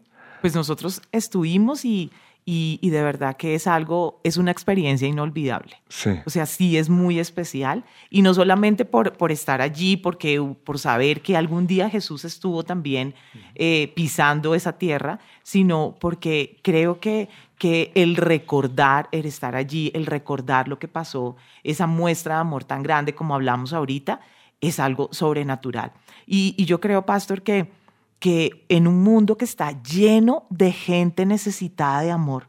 [0.41, 2.11] Pues nosotros estuvimos y,
[2.45, 5.81] y, de verdad que es algo, es una experiencia inolvidable.
[5.87, 6.11] Sí.
[6.25, 10.79] O sea, sí es muy especial y no solamente por, por estar allí, porque, por
[10.79, 13.13] saber que algún día Jesús estuvo también
[13.53, 20.07] eh, pisando esa tierra, sino porque creo que, que el recordar, el estar allí, el
[20.07, 24.21] recordar lo que pasó, esa muestra de amor tan grande como hablamos ahorita,
[24.59, 25.91] es algo sobrenatural.
[26.25, 27.71] Y, y yo creo, pastor, que
[28.19, 32.47] que en un mundo que está lleno de gente necesitada de amor,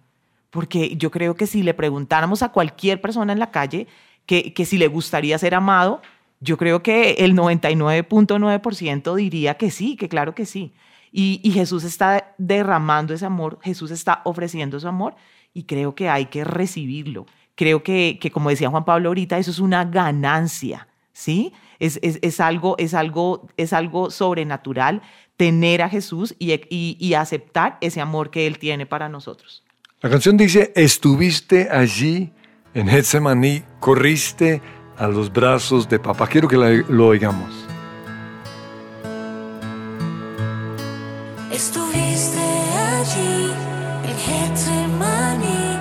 [0.50, 3.86] porque yo creo que si le preguntáramos a cualquier persona en la calle
[4.26, 6.02] que, que si le gustaría ser amado,
[6.40, 10.72] yo creo que el 99.9% diría que sí, que claro que sí.
[11.12, 15.16] Y, y, Jesús está derramando ese amor, Jesús está ofreciendo su amor
[15.52, 17.26] y creo que hay que recibirlo.
[17.56, 21.52] Creo que, que como decía Juan Pablo ahorita, eso es una ganancia, ¿sí?
[21.80, 25.02] Es, es, es, algo, es, algo, es algo sobrenatural
[25.40, 29.62] tener a Jesús y, y, aceptar ese amor que Él tiene para nosotros.
[30.02, 32.30] La canción dice, estuviste allí
[32.74, 34.60] en Getsemaní, corriste
[34.98, 36.26] a los brazos de papá.
[36.26, 37.54] Quiero que lo oigamos.
[41.50, 42.44] Estuviste
[42.98, 43.50] allí
[44.10, 45.78] en Getsemaní,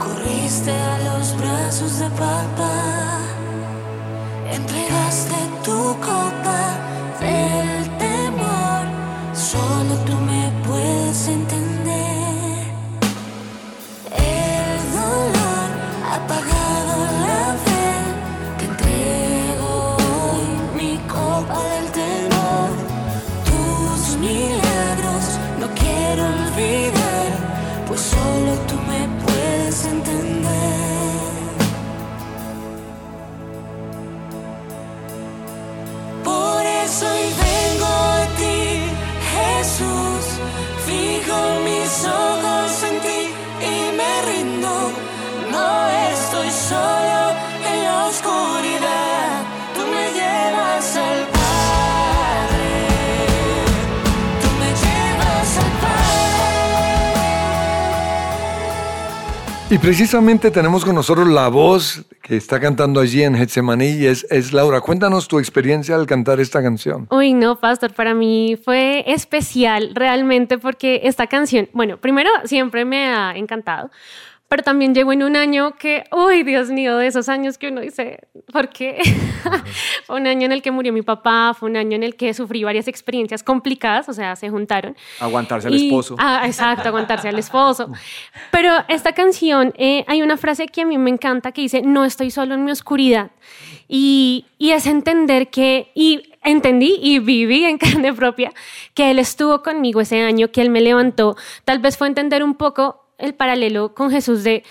[0.00, 3.20] corriste a los brazos de papá,
[4.50, 6.26] entregaste tu copa
[41.64, 42.55] mis ojos
[59.68, 64.24] Y precisamente tenemos con nosotros la voz que está cantando allí en Getsemaní y es,
[64.30, 64.80] es Laura.
[64.80, 67.08] Cuéntanos tu experiencia al cantar esta canción.
[67.10, 73.08] Uy, no, Pastor, para mí fue especial realmente porque esta canción, bueno, primero siempre me
[73.08, 73.90] ha encantado,
[74.48, 77.80] pero también llegó en un año que, uy, Dios mío, de esos años que uno
[77.80, 78.20] dice,
[78.52, 79.00] ¿por qué?
[80.04, 82.32] fue un año en el que murió mi papá, fue un año en el que
[82.32, 84.96] sufrí varias experiencias complicadas, o sea, se juntaron.
[85.18, 86.14] Aguantarse al esposo.
[86.18, 87.90] Ah, exacto, aguantarse al esposo.
[88.52, 92.04] Pero esta canción, eh, hay una frase que a mí me encanta que dice, no
[92.04, 93.32] estoy solo en mi oscuridad.
[93.88, 98.52] Y, y es entender que, y entendí y viví en carne propia
[98.94, 101.36] que Él estuvo conmigo ese año, que Él me levantó.
[101.64, 104.62] Tal vez fue entender un poco el paralelo con Jesús de,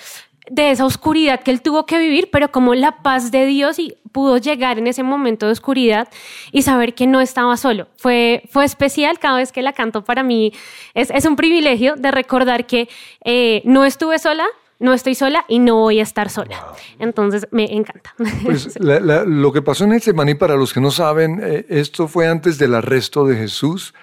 [0.50, 3.98] de esa oscuridad que él tuvo que vivir, pero como la paz de Dios y
[4.12, 6.08] pudo llegar en ese momento de oscuridad
[6.52, 7.88] y saber que no estaba solo.
[7.98, 10.54] Fue, fue especial cada vez que la canto para mí.
[10.94, 12.88] Es, es un privilegio de recordar que
[13.24, 14.46] eh, no estuve sola,
[14.80, 16.64] no estoy sola y no voy a estar sola.
[17.00, 18.14] Entonces me encanta.
[18.44, 22.28] Pues lo que pasó en ese maní, para los que no saben, eh, esto fue
[22.28, 23.94] antes del arresto de Jesús.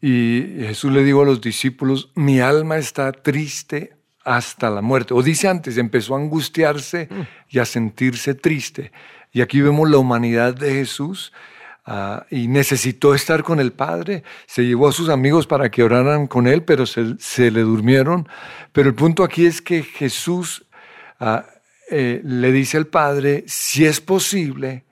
[0.00, 5.14] Y Jesús le dijo a los discípulos, mi alma está triste hasta la muerte.
[5.14, 7.08] O dice antes, empezó a angustiarse
[7.48, 8.92] y a sentirse triste.
[9.32, 11.32] Y aquí vemos la humanidad de Jesús
[11.84, 14.24] ah, y necesitó estar con el Padre.
[14.46, 18.28] Se llevó a sus amigos para que oraran con él, pero se, le durmieron.
[18.72, 20.66] Pero el punto aquí es que Jesús
[21.20, 21.46] ah,
[21.90, 24.85] eh, le dice al Padre, si es posible,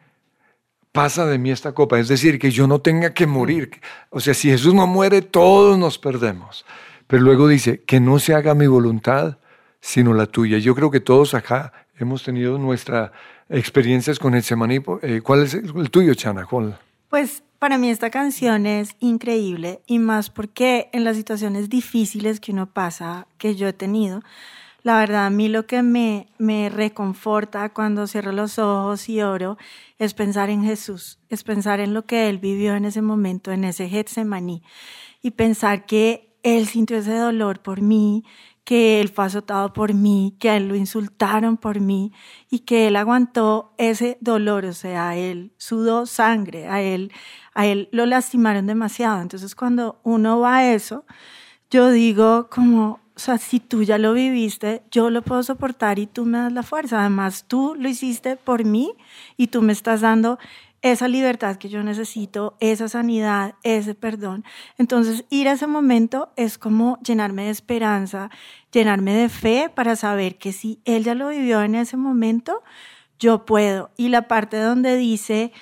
[0.94, 1.98] pasa de mí esta copa.
[1.98, 3.80] Es decir, que yo no tenga que morir.
[4.10, 6.64] O sea, si Jesús no muere, todos nos perdemos.
[7.08, 9.38] Pero luego dice, que no se haga mi voluntad,
[9.80, 10.58] sino la tuya.
[10.58, 13.10] Yo creo que todos acá hemos tenido nuestras
[13.48, 14.80] experiencias con el semaní.
[15.02, 16.46] Eh, ¿Cuál es el tuyo, Chana?
[17.10, 22.52] Pues para mí esta canción es increíble y más porque en las situaciones difíciles que
[22.52, 24.22] uno pasa, que yo he tenido,
[24.84, 29.56] la verdad a mí lo que me, me reconforta cuando cierro los ojos y oro
[29.98, 33.64] es pensar en Jesús, es pensar en lo que Él vivió en ese momento, en
[33.64, 34.62] ese Getsemaní,
[35.22, 38.24] y pensar que Él sintió ese dolor por mí,
[38.64, 42.12] que él fue azotado por mí, que a él lo insultaron por mí
[42.50, 47.12] y que él aguantó ese dolor, o sea, él sudó sangre, a él,
[47.52, 49.20] a él lo lastimaron demasiado.
[49.20, 51.04] Entonces cuando uno va a eso,
[51.70, 56.06] yo digo como, o sea, si tú ya lo viviste, yo lo puedo soportar y
[56.06, 57.00] tú me das la fuerza.
[57.00, 58.92] Además, tú lo hiciste por mí
[59.36, 60.38] y tú me estás dando
[60.82, 64.44] esa libertad que yo necesito, esa sanidad, ese perdón.
[64.78, 68.30] Entonces, ir a ese momento es como llenarme de esperanza,
[68.70, 72.62] llenarme de fe para saber que si él ya lo vivió en ese momento,
[73.18, 73.92] yo puedo.
[73.96, 75.52] Y la parte donde dice,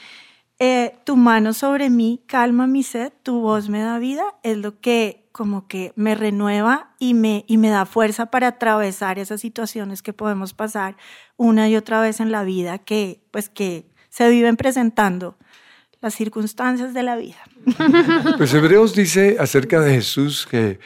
[0.59, 4.81] eh, tu mano sobre mí calma mi sed, tu voz me da vida, es lo
[4.81, 10.03] que como que me renueva y me, y me da fuerza para atravesar esas situaciones
[10.03, 10.97] que podemos pasar
[11.37, 15.37] una y otra vez en la vida que, pues que se viven presentando
[16.01, 17.39] las circunstancias de la vida.
[18.37, 20.79] Pues Hebreos dice acerca de Jesús que,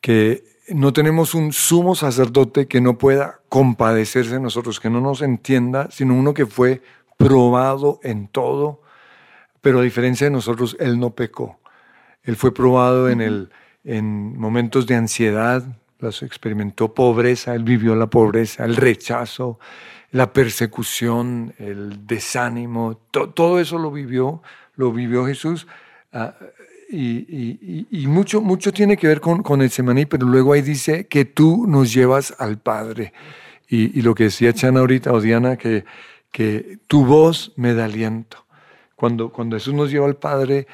[0.00, 5.22] que no tenemos un sumo sacerdote que no pueda compadecerse de nosotros, que no nos
[5.22, 6.82] entienda, sino uno que fue
[7.16, 8.80] probado en todo,
[9.60, 11.58] pero a diferencia de nosotros, Él no pecó.
[12.22, 13.50] Él fue probado en, el,
[13.84, 15.64] en momentos de ansiedad,
[15.98, 19.58] las experimentó pobreza, Él vivió la pobreza, el rechazo,
[20.12, 24.42] la persecución, el desánimo, todo eso lo vivió,
[24.76, 25.66] lo vivió Jesús.
[26.12, 26.34] Ah,
[26.92, 31.24] y, mucho, mucho tiene que ver con, con el semaní, pero luego ahí dice que
[31.24, 33.12] tú nos llevas al Padre.
[33.68, 35.84] Y, lo que decía Chana ahorita, o Diana, que,
[36.32, 38.44] que tu voz me da aliento.
[38.96, 40.66] Cuando, cuando Jesús nos lleva al Padre,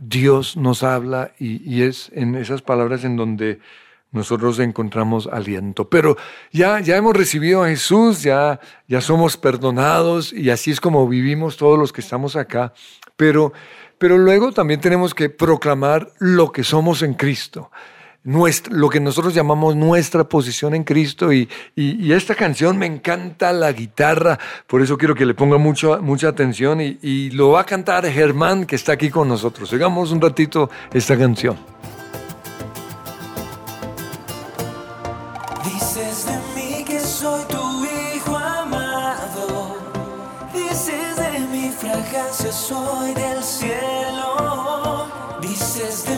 [0.00, 3.60] Dios nos habla y, es en esas palabras en donde
[4.10, 5.88] nosotros encontramos aliento.
[5.88, 6.16] Pero
[6.52, 11.56] ya, ya hemos recibido a Jesús, ya, ya somos perdonados y así es como vivimos
[11.56, 12.72] todos los que estamos acá.
[13.16, 13.52] Pero,
[13.98, 17.70] pero luego también tenemos que proclamar lo que somos en Cristo.
[18.24, 23.52] Nuestra, lo que nosotros llamamos nuestra posición en Cristo y, y, esta canción me encanta
[23.52, 27.60] la guitarra, por eso quiero que le ponga mucho, mucha atención y, y lo va
[27.60, 29.70] a cantar Germán que está aquí con nosotros.
[29.70, 31.56] Sigamos un ratito esta canción.
[42.52, 45.06] soy del cielo.
[45.40, 46.17] Dices de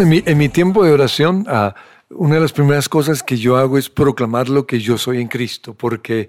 [0.00, 1.74] en mi, tiempo de oración, ah,
[2.10, 5.28] una de las primeras cosas que yo hago es proclamar lo que yo soy en
[5.28, 6.28] Cristo, porque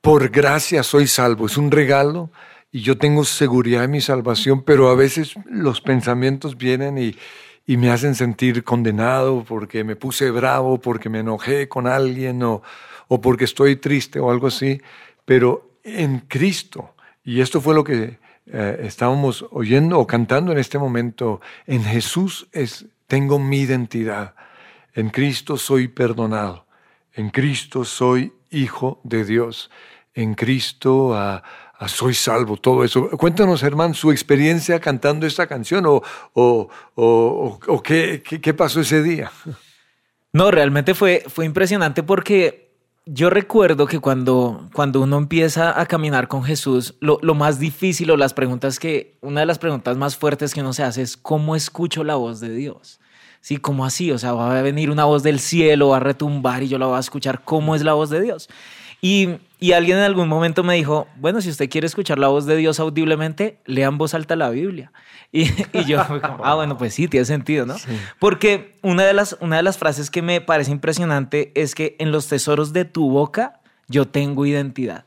[0.00, 2.30] por gracia soy salvo, es un regalo
[2.72, 7.16] y yo tengo seguridad en mi salvación, pero a veces los pensamientos vienen y,
[7.76, 12.62] me hacen sentir condenado porque me puse bravo, porque me enojé con alguien o,
[13.08, 14.80] o porque estoy triste o algo así,
[15.26, 16.94] pero en Cristo,
[17.28, 22.48] y esto fue lo que eh, estábamos oyendo o cantando en este momento, en Jesús
[22.52, 24.34] es, tengo mi identidad,
[24.94, 26.64] en Cristo soy perdonado,
[27.12, 29.70] en Cristo soy hijo de Dios,
[30.14, 31.42] en Cristo ah,
[31.78, 33.10] ah, soy salvo, todo eso.
[33.10, 36.70] Cuéntanos, hermano, su experiencia cantando esta canción o,
[37.84, 39.30] qué- qué pasó ese día.
[40.32, 42.67] No, realmente fue, fue impresionante porque
[43.10, 48.10] yo recuerdo que cuando, cuando uno empieza a caminar con Jesús, lo, lo más difícil
[48.10, 51.16] o las preguntas que, una de las preguntas más fuertes que uno se hace es
[51.16, 53.00] ¿cómo escucho la voz de Dios?
[53.40, 54.10] Sí, ¿cómo así?
[54.12, 56.86] O sea, va a venir una voz del cielo, va a retumbar y yo la
[56.86, 57.42] voy a escuchar.
[57.44, 58.48] ¿Cómo es la voz de Dios?
[59.00, 62.46] Y, y alguien en algún momento me dijo, bueno, si usted quiere escuchar la voz
[62.46, 64.92] de Dios audiblemente, lea en voz alta la Biblia.
[65.30, 65.42] Y,
[65.74, 67.76] y yo, como, ah, bueno, pues sí, tiene sentido, ¿no?
[68.18, 72.12] Porque una de, las, una de las frases que me parece impresionante es que en
[72.12, 75.04] los tesoros de tu boca yo tengo identidad.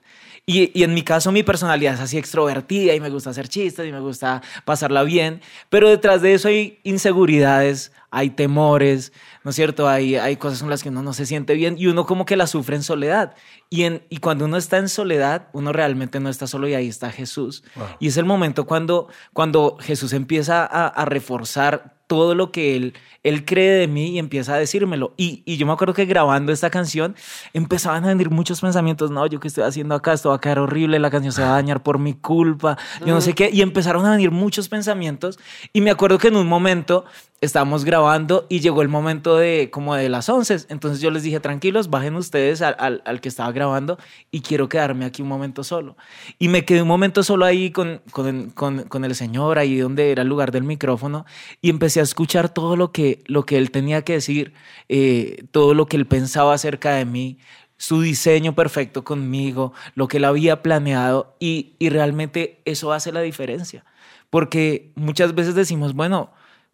[0.51, 3.87] Y, y en mi caso mi personalidad es así extrovertida y me gusta hacer chistes
[3.87, 9.55] y me gusta pasarla bien, pero detrás de eso hay inseguridades, hay temores, ¿no es
[9.55, 9.87] cierto?
[9.87, 12.35] Hay, hay cosas con las que uno no se siente bien y uno como que
[12.35, 13.35] la sufre en soledad.
[13.69, 16.89] Y, en, y cuando uno está en soledad, uno realmente no está solo y ahí
[16.89, 17.63] está Jesús.
[17.99, 22.93] Y es el momento cuando, cuando Jesús empieza a, a reforzar todo lo que él,
[23.23, 25.13] él cree de mí y empieza a decírmelo.
[25.15, 27.15] Y, y yo me acuerdo que grabando esta canción
[27.53, 30.59] empezaban a venir muchos pensamientos, no, yo qué estoy haciendo acá, esto va a caer
[30.59, 33.49] horrible, la canción se va a dañar por mi culpa, yo no sé qué.
[33.53, 35.39] Y empezaron a venir muchos pensamientos.
[35.71, 37.05] Y me acuerdo que en un momento
[37.41, 40.67] estábamos grabando y llegó el momento de como de las 11.
[40.69, 43.97] Entonces yo les dije, tranquilos, bajen ustedes al, al, que estaba grabando
[44.29, 45.97] y quiero quedarme aquí un momento solo.
[46.37, 50.11] Y me quedé un momento solo ahí con, con, con, con el señor, ahí donde
[50.11, 51.25] era el lugar del micrófono,
[51.61, 54.53] y empecé a escuchar todo lo que, lo que él tenía que decir,
[54.87, 57.39] eh, todo lo que él pensaba acerca de mí,
[57.77, 63.21] su diseño perfecto conmigo, lo que él había planeado, y, y realmente eso hace la
[63.21, 63.83] diferencia.
[64.29, 66.29] Porque muchas veces decimos, bueno,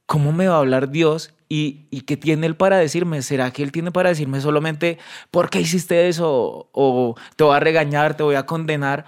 [0.08, 1.34] ¿cómo me va a hablar Dios?
[1.50, 3.22] ¿Y, ¿Y qué tiene Él para decirme?
[3.22, 4.98] ¿Será que Él tiene para decirme solamente,
[5.30, 6.70] ¿por qué hiciste eso?
[6.72, 9.06] O te voy a regañar, te voy a condenar.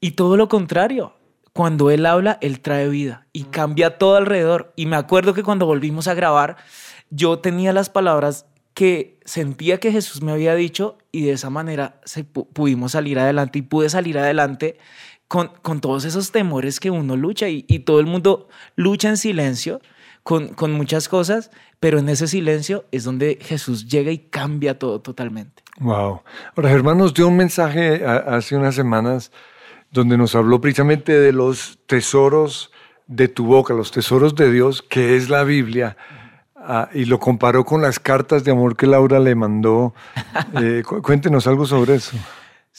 [0.00, 1.14] Y todo lo contrario.
[1.54, 4.72] Cuando Él habla, Él trae vida y cambia todo alrededor.
[4.76, 6.56] Y me acuerdo que cuando volvimos a grabar,
[7.10, 12.00] yo tenía las palabras que sentía que Jesús me había dicho y de esa manera
[12.04, 14.78] se pu- pudimos salir adelante y pude salir adelante
[15.26, 19.16] con, con todos esos temores que uno lucha y, y todo el mundo lucha en
[19.16, 19.80] silencio
[20.28, 21.50] con, con muchas cosas,
[21.80, 25.62] pero en ese silencio es donde Jesús llega y cambia todo totalmente.
[25.80, 26.20] Wow.
[26.54, 29.32] Ahora, Germán nos dio un mensaje a- hace unas semanas
[29.90, 32.70] donde nos habló precisamente de los tesoros
[33.06, 35.96] de tu boca, los tesoros de Dios, que es la Biblia,
[36.56, 39.94] ah, y lo comparó con las cartas de amor que Laura le mandó.
[40.62, 42.16] Eh, cu- cuéntenos algo sobre eso.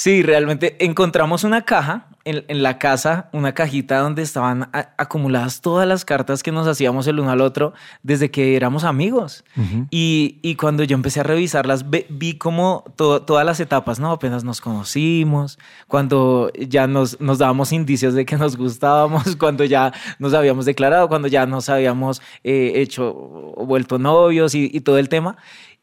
[0.01, 5.59] Sí, realmente encontramos una caja en, en la casa, una cajita donde estaban a- acumuladas
[5.59, 9.43] todas las cartas que nos hacíamos el uno al otro desde que éramos amigos.
[9.91, 14.11] y, y cuando yo empecé a revisarlas, ve- vi como to- todas las etapas, ¿no?
[14.13, 19.91] Apenas nos conocimos, cuando ya nos, nos dábamos indicios de que nos gustábamos, cuando ya
[20.17, 24.97] nos habíamos declarado, cuando ya nos habíamos eh, hecho o vuelto novios y, y todo
[24.97, 25.35] el tema.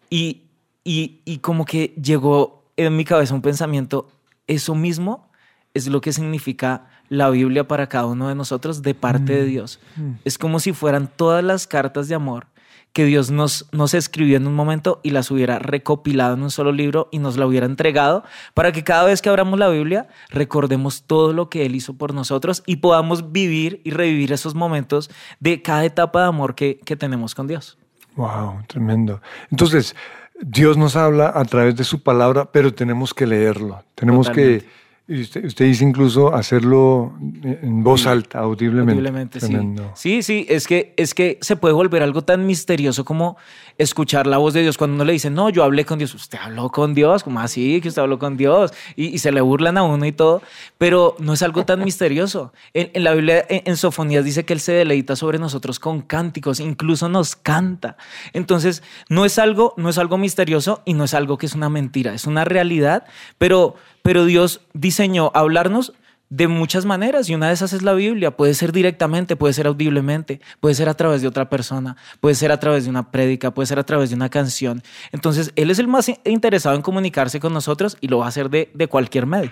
[0.09, 0.45] Y,
[0.85, 4.09] y, y como que llegó en mi cabeza un pensamiento,
[4.47, 5.29] eso mismo
[5.75, 9.81] es lo que significa la Biblia para cada uno de nosotros de parte de Dios.
[10.25, 12.47] Es como si fueran todas las cartas de amor
[12.93, 16.73] que Dios nos, nos escribió en un momento y las hubiera recopilado en un solo
[16.73, 18.25] libro y nos la hubiera entregado
[18.55, 22.15] para que cada vez que abramos la Biblia recordemos todo lo que Él hizo por
[22.15, 25.11] nosotros y podamos vivir y revivir esos momentos
[25.41, 27.77] de cada etapa de amor que, que tenemos con Dios.
[28.15, 29.21] Wow, tremendo.
[29.51, 29.95] Entonces,
[30.41, 33.83] Dios nos habla a través de su palabra, pero tenemos que leerlo.
[33.95, 34.65] Tenemos que,
[35.09, 38.93] y usted, usted dice incluso hacerlo en voz alta, audiblemente.
[38.93, 39.57] Audiblemente, sí.
[39.95, 43.37] Sí, sí, es que, es que se puede volver algo tan misterioso como
[43.79, 44.77] escuchar la voz de Dios.
[44.77, 47.81] Cuando uno le dice, no, yo hablé con Dios, usted habló con Dios, como así
[47.81, 50.43] que usted habló con Dios, y, y se le burlan a uno y todo,
[50.77, 52.53] pero no es algo tan misterioso.
[52.75, 56.03] En, en la Biblia, en, en Sofonías dice que Él se deleita sobre nosotros con
[56.03, 57.97] cánticos, incluso nos canta.
[58.33, 61.69] Entonces, no es algo, no es algo misterioso y no es algo que es una
[61.69, 63.05] mentira, es una realidad,
[63.39, 63.77] pero,
[64.07, 65.93] pero Dios diseñó hablarnos
[66.31, 68.31] de muchas maneras y una de esas es la Biblia.
[68.31, 72.53] Puede ser directamente, puede ser audiblemente, puede ser a través de otra persona, puede ser
[72.53, 74.81] a través de una prédica, puede ser a través de una canción.
[75.11, 78.49] Entonces, Él es el más interesado en comunicarse con nosotros y lo va a hacer
[78.49, 79.51] de, cualquier medio.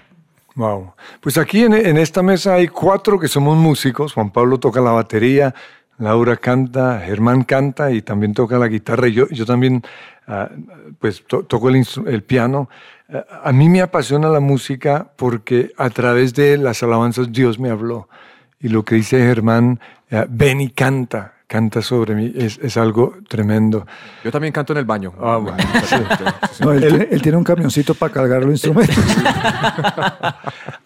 [0.54, 0.92] Wow.
[1.20, 4.12] Pues aquí en, en esta mesa hay cuatro que somos músicos.
[4.12, 5.52] Juan Pablo toca la batería,
[5.98, 9.08] Laura canta, Germán canta y también toca la guitarra.
[9.08, 9.82] Y yo, yo también,
[10.26, 10.48] ah,
[10.98, 12.68] pues, to- toco el, piano.
[13.42, 18.08] A mí me apasiona la música porque a través de las alabanzas Dios me habló.
[18.60, 19.78] Y lo que dice Germán,
[20.10, 23.86] ah, ven y canta, canta sobre mí, es, es algo tremendo.
[24.24, 25.12] Yo también canto en el baño.
[25.20, 25.58] Ah, bueno.
[26.60, 28.96] No, él, tiene, él tiene un camioncito para cargar los instrumentos.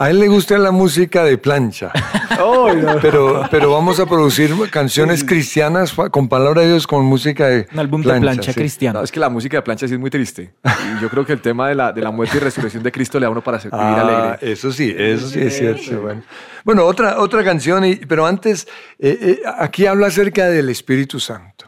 [0.01, 1.91] A él le gusta la música de plancha.
[3.03, 7.79] pero, pero vamos a producir canciones cristianas con palabra de Dios con música de Un
[7.81, 8.59] álbum de plancha sí.
[8.61, 9.01] cristiana.
[9.01, 10.55] No, es que la música de plancha sí es muy triste.
[10.65, 13.19] Y yo creo que el tema de la, de la muerte y resurrección de Cristo
[13.19, 14.01] le da uno para ser- vivir Ah,
[14.33, 14.53] alegre.
[14.53, 16.01] eso sí, eso sí es cierto.
[16.01, 16.23] Bueno,
[16.65, 18.69] Bueno, otra, otra canción, y- pero antes,
[19.01, 21.67] eh, eh, aquí habla acerca del Espíritu Santo.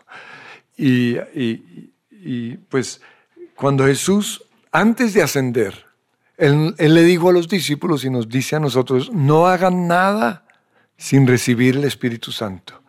[0.76, 3.00] Y, y- y, pues
[3.56, 5.86] cuando Jesús, antes de ascender,
[6.40, 10.44] él, le dijo a los discípulos y nos dice a nosotros, no hagan nada
[10.96, 12.82] sin recibir el Espíritu Santo.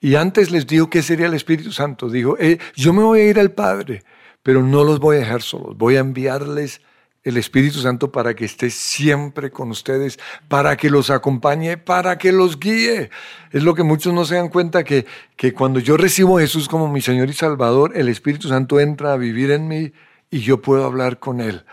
[0.00, 2.10] Y antes les dijo qué sería el Espíritu Santo.
[2.10, 4.02] Dijo, "Eh, yo me voy a ir al Padre,
[4.42, 5.78] pero no los voy a dejar solos.
[5.78, 6.80] Voy a enviarles
[7.22, 10.18] el Espíritu Santo para que esté siempre con ustedes,
[10.48, 13.10] para que los acompañe, para que los guíe.
[13.52, 15.06] Es lo que muchos no se dan cuenta, que,
[15.36, 19.12] que cuando yo recibo a Jesús como mi Señor y Salvador, el Espíritu Santo entra
[19.12, 19.92] a vivir en mí
[20.30, 21.64] y yo puedo hablar con Él.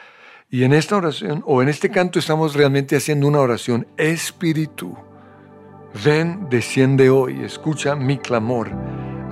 [0.52, 3.86] Y en esta oración, o en este canto, estamos realmente haciendo una oración.
[3.98, 4.98] Espíritu,
[6.04, 8.72] ven, desciende hoy, escucha mi clamor,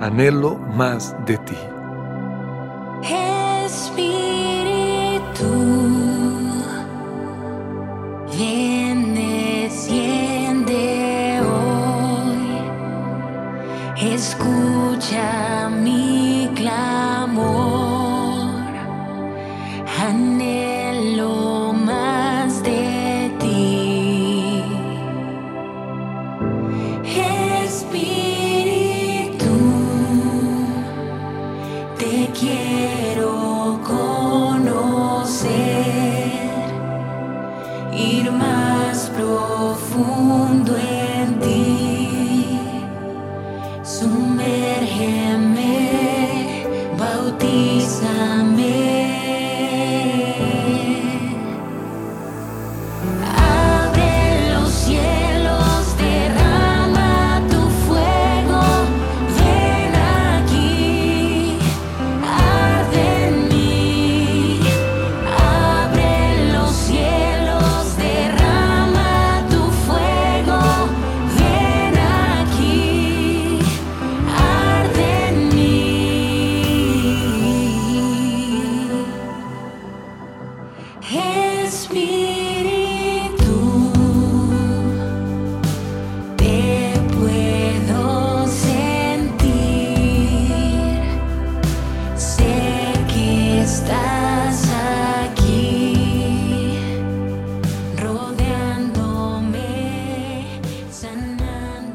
[0.00, 1.56] anhelo más de ti.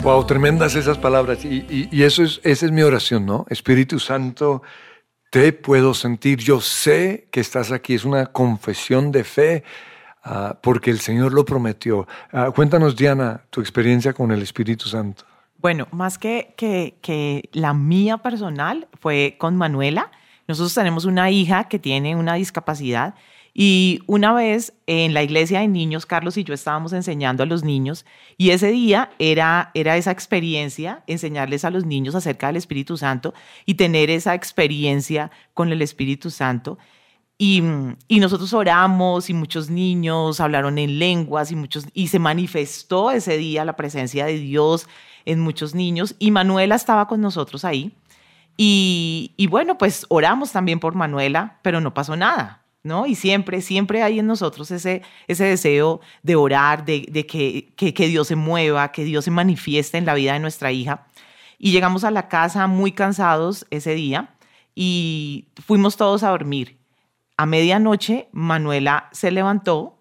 [0.03, 1.45] Wow, tremendas esas palabras.
[1.45, 3.45] Y, y- y eso es, esa es mi oración, ¿no?
[3.49, 4.61] Espíritu Santo,
[5.29, 6.39] te puedo sentir.
[6.39, 7.93] Yo sé que estás aquí.
[7.93, 9.63] Es una confesión de fe
[10.23, 12.05] ah, porque el Señor lo prometió.
[12.33, 15.23] Ah, cuéntanos, Diana, tu experiencia con el Espíritu Santo.
[15.57, 20.11] Bueno, más que, que, que la mía personal fue con Manuela.
[20.47, 23.15] Nosotros tenemos una hija que tiene una discapacidad
[23.53, 27.63] y una vez en la iglesia de niños, Carlos y yo estábamos enseñando a los
[27.63, 28.03] niños
[28.35, 33.35] y ese día era, era esa experiencia, enseñarles a los niños acerca del Espíritu Santo
[33.65, 36.79] y tener esa experiencia con el Espíritu Santo.
[37.37, 37.61] Y,
[38.07, 43.37] y nosotros oramos y muchos niños hablaron en lenguas y, muchos, y se manifestó ese
[43.37, 44.87] día la presencia de Dios
[45.25, 47.91] en muchos niños y Manuela estaba con nosotros ahí.
[48.57, 52.61] Y, y bueno, pues oramos también por Manuela, pero no pasó nada.
[52.85, 53.05] ¿No?
[53.05, 57.93] Y siempre, siempre hay en nosotros ese, ese deseo de orar, de, de que, que,
[57.93, 61.07] que Dios se mueva, que Dios se manifieste en la vida de nuestra hija.
[61.57, 64.35] Y llegamos a la casa muy cansados ese día
[64.75, 66.77] y fuimos todos a dormir.
[67.37, 69.97] A medianoche, Manuela se levantó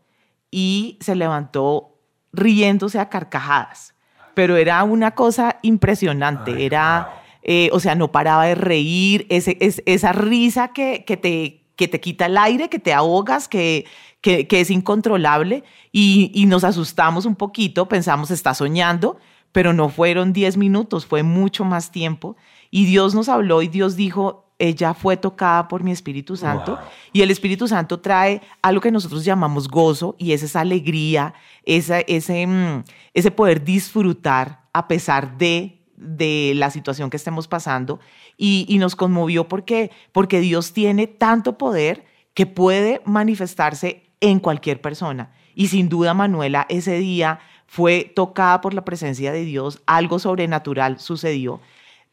[0.50, 1.98] y se levantó
[2.32, 3.94] riéndose a carcajadas,
[4.34, 9.82] pero era una cosa impresionante, era, eh, o sea, no paraba de reír, ese, es,
[9.86, 13.86] esa risa que, que, te, que te quita el aire, que te ahogas, que,
[14.20, 19.18] que, que es incontrolable y, y nos asustamos un poquito, pensamos, está soñando,
[19.52, 22.36] pero no fueron 10 minutos, fue mucho más tiempo.
[22.70, 26.78] Y Dios nos habló y Dios dijo, ella fue tocada por mi Espíritu Santo.
[27.12, 31.34] Y el Espíritu Santo trae algo que nosotros llamamos gozo y es esa alegría,
[31.64, 38.00] esa, ese, mm, ese poder disfrutar a pesar de, de la situación que estemos pasando.
[38.36, 45.32] Y, nos conmovió porque, porque Dios tiene tanto poder que puede manifestarse en cualquier persona.
[45.54, 50.98] Y sin duda, Manuela, ese día fue tocada por la presencia de Dios, algo sobrenatural
[50.98, 51.60] sucedió.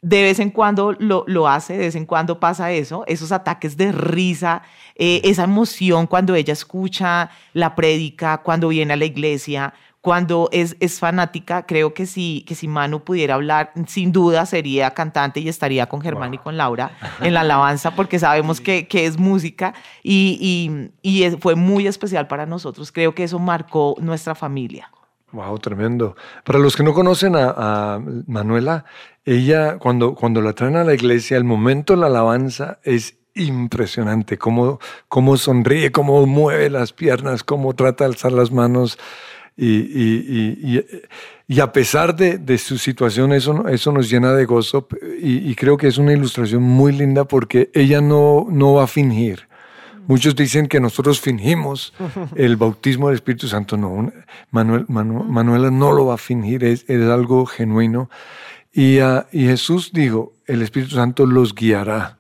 [0.01, 3.75] de vez en cuando lo, lo, hace, de vez en cuando pasa eso, esos ataques
[3.75, 4.61] de risa,
[4.95, 10.78] eh, esa emoción cuando ella escucha la prédica, cuando viene a la iglesia, cuando es,
[10.80, 15.50] es fanática, creo que si, que si Manu pudiera hablar, sin duda sería cantante y
[15.50, 16.91] estaría con Germán y con Laura
[17.22, 22.28] en la alabanza, porque sabemos que, que es música y, y, y fue muy especial
[22.28, 22.91] para nosotros.
[22.91, 24.89] Creo que eso marcó nuestra familia.
[25.32, 26.16] Wow, tremendo.
[26.43, 28.86] Para los que no conocen a, a, Manuela,
[29.26, 34.38] ella cuando, cuando la traen a la iglesia, el momento de la alabanza es impresionante.
[34.38, 38.97] Cómo, cómo sonríe, cómo mueve las piernas, cómo trata de alzar las manos.
[39.62, 40.86] Y,
[41.47, 44.88] y, a pesar de, de, su situación, eso, eso nos llena de gozo
[45.22, 49.49] y, creo que es una ilustración muy linda porque ella no, no va a fingir.
[50.07, 51.93] Muchos dicen que nosotros fingimos
[52.36, 53.76] el bautismo del Espíritu Santo.
[53.76, 54.12] No,
[54.49, 58.10] Manuel, Manuela no lo va a fingir, es, es algo genuino.
[58.72, 62.20] Y, uh, y Jesús dijo, el Espíritu Santo los guiará.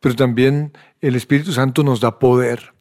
[0.00, 2.74] Pero también el Espíritu Santo nos da poder,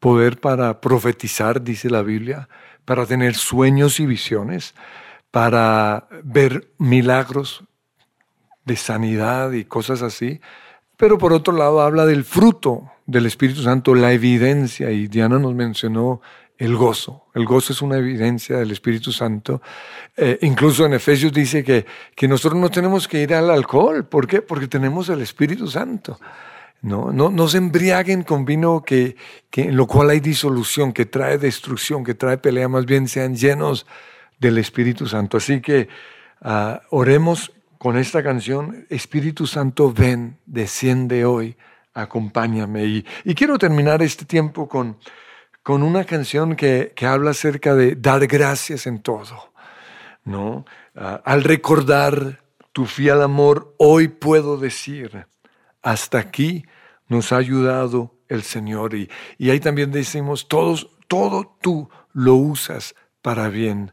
[0.00, 2.48] poder para profetizar, dice la Biblia,
[2.84, 4.74] para tener sueños y visiones,
[5.30, 7.64] para ver milagros
[8.64, 10.40] de sanidad y cosas así.
[10.96, 15.54] Pero por otro lado habla del fruto del Espíritu Santo, la evidencia, y Diana nos
[15.54, 16.20] mencionó
[16.58, 17.24] el gozo.
[17.34, 19.60] El gozo es una evidencia del Espíritu Santo.
[20.16, 24.04] Eh, incluso en Efesios dice que, que nosotros no tenemos que ir al alcohol.
[24.06, 24.42] ¿Por qué?
[24.42, 26.20] Porque tenemos el Espíritu Santo.
[26.82, 29.16] No, no, no se embriaguen con vino que,
[29.50, 33.36] que, en lo cual hay disolución, que trae destrucción, que trae pelea, más bien sean
[33.36, 33.86] llenos
[34.40, 35.36] del Espíritu Santo.
[35.36, 35.88] Así que
[36.44, 41.56] uh, oremos con esta canción, Espíritu Santo, ven, desciende hoy,
[41.94, 42.84] acompáñame.
[42.84, 44.98] Y, y quiero terminar este tiempo con,
[45.62, 49.52] con una canción que, que, habla acerca de dar gracias en todo.
[50.24, 50.64] ¿no?
[50.96, 55.26] Uh, al recordar tu fiel amor, hoy puedo decir,
[55.80, 56.64] hasta aquí
[57.12, 58.94] nos ha ayudado el Señor.
[58.94, 59.08] Y,
[59.38, 63.92] y ahí también decimos, todos, todo tú lo usas para bien.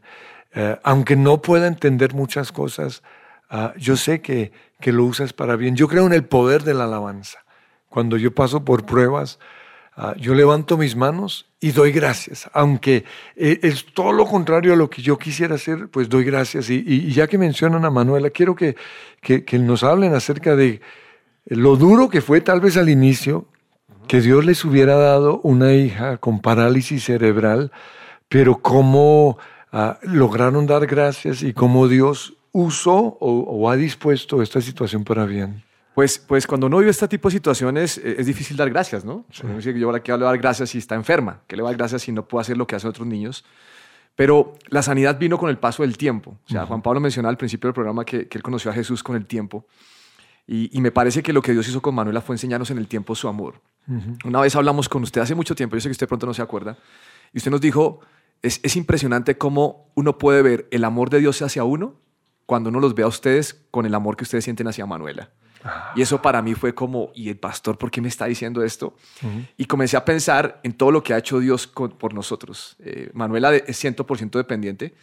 [0.56, 3.02] Uh, aunque no pueda entender muchas cosas,
[3.52, 5.76] uh, yo sé que, que lo usas para bien.
[5.76, 7.44] Yo creo en el poder de la alabanza.
[7.88, 9.38] Cuando yo paso por pruebas,
[9.96, 12.48] uh, yo levanto mis manos y doy gracias.
[12.54, 13.04] Aunque
[13.36, 16.70] eh, es todo lo contrario a lo que yo quisiera hacer, pues doy gracias.
[16.70, 18.74] Y, ya que mencionan a Manuela, quiero que,
[19.20, 20.80] que nos hablen acerca de
[21.50, 23.44] lo duro que fue tal vez al inicio,
[24.06, 27.72] que Dios les hubiera dado una hija con parálisis cerebral,
[28.28, 29.36] pero cómo
[29.72, 35.26] uh, lograron dar gracias y cómo Dios usó o, o, ha dispuesto esta situación para
[35.26, 35.62] bien.
[35.94, 39.24] Pues, pues cuando uno vive este tipo de situaciones eh, es difícil dar gracias, ¿no?
[39.32, 39.42] Sí.
[39.44, 41.72] Uno dice que yo ahora quiero dar gracias si está enferma, que le va a
[41.72, 43.44] dar gracias si no puede hacer lo que hacen otros niños.
[44.14, 46.36] Pero la sanidad vino con el paso del tiempo.
[46.46, 46.68] O sea, uh -huh.
[46.68, 49.26] Juan Pablo mencionaba al principio del programa que, que él conoció a Jesús con el
[49.26, 49.66] tiempo.
[50.46, 52.88] Y, y, me parece que lo que Dios hizo con Manuela fue enseñarnos en el
[52.88, 53.60] tiempo su amor.
[53.86, 54.18] Uh -huh.
[54.24, 56.42] Una vez hablamos con usted hace mucho tiempo, yo sé que usted pronto no se
[56.42, 56.76] acuerda,
[57.32, 58.00] y usted nos dijo,
[58.42, 61.94] es, es impresionante cómo uno puede ver el amor de Dios hacia uno
[62.46, 65.30] cuando uno los ve a ustedes con el amor que ustedes sienten hacia Manuela.
[65.62, 65.92] Ah.
[65.94, 68.94] Y eso para mí fue como, ¿y el pastor por qué me está diciendo esto?
[69.22, 69.48] Uh -huh.
[69.56, 72.76] Y comencé a pensar en todo lo que ha hecho Dios con, por nosotros.
[72.80, 74.94] Eh, Manuela es 100% dependiente.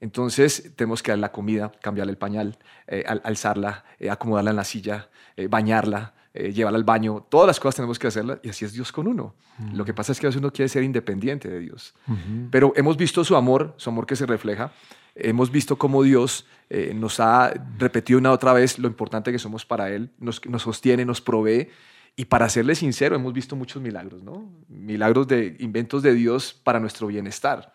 [0.00, 4.64] Entonces tenemos que darle la comida, cambiarle el pañal, eh, alzarla, eh, acomodarla en la
[4.64, 7.26] silla, eh, bañarla, eh, llevarla al baño.
[7.28, 9.34] Todas las cosas tenemos que hacerlas y así es Dios con uno.
[9.58, 9.72] Uh -huh.
[9.74, 11.94] Lo que pasa es que a veces uno quiere ser independiente de Dios.
[12.08, 12.48] Uh -huh.
[12.50, 14.72] Pero hemos visto su amor, su amor que se refleja.
[15.14, 16.46] Hemos visto cómo Dios
[16.94, 21.04] nos ha repetido una otra vez lo importante que somos para Él, nos, nos sostiene,
[21.04, 21.68] nos provee.
[22.14, 24.48] Y para serle sincero, hemos visto muchos milagros, ¿no?
[24.68, 27.74] Milagros de inventos de Dios para nuestro bienestar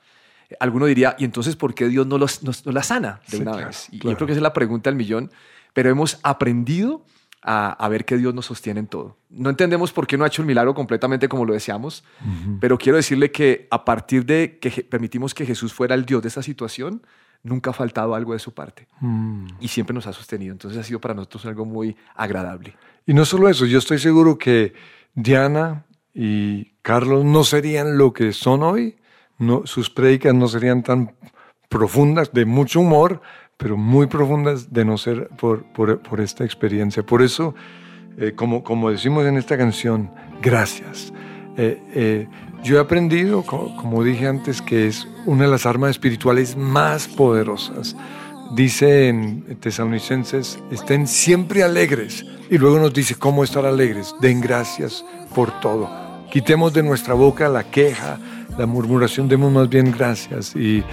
[0.60, 3.42] alguno diría, ¿y entonces por qué Dios no, los, no, no la sana de sí,
[3.42, 3.88] una claro, vez?
[3.92, 4.14] Y claro.
[4.14, 5.32] yo creo que esa es la pregunta del millón,
[5.74, 7.06] pero hemos aprendido
[7.42, 9.18] a, a, ver que Dios nos sostiene en todo.
[9.30, 12.58] No entendemos por qué no ha hecho el milagro completamente como lo deseamos, uh -huh.
[12.60, 16.30] pero quiero decirle que a partir de que permitimos que Jesús fuera el Dios de
[16.30, 17.04] esa situación,
[17.46, 19.48] nunca ha faltado algo de su parte mm.
[19.60, 20.52] y siempre nos ha sostenido.
[20.52, 22.76] Entonces ha sido para nosotros algo muy agradable.
[23.06, 24.74] Y no solo eso, yo estoy seguro que
[25.14, 28.98] Diana y Carlos no serían lo que son hoy
[29.38, 31.16] no, sus prédicas no serían tan
[31.70, 33.22] profundas, de mucho humor,
[33.58, 37.04] pero muy profundas de no ser por, por, esta experiencia.
[37.04, 37.56] Por eso,
[38.18, 40.12] eh, como, como, decimos en esta canción,
[40.42, 41.14] gracias.
[41.58, 42.28] Eh, eh,
[42.64, 47.08] yo he aprendido, como, como, dije antes, que es una de las armas espirituales más
[47.08, 47.96] poderosas.
[48.56, 52.26] Dice en Tesalonicenses, estén siempre alegres.
[52.50, 54.14] Y luego nos dice cómo estar alegres.
[54.22, 55.90] Den gracias por todo.
[56.32, 58.20] Quitemos de nuestra boca la queja,
[58.58, 60.56] la murmuración, demos más bien gracias.
[60.56, 60.84] Y,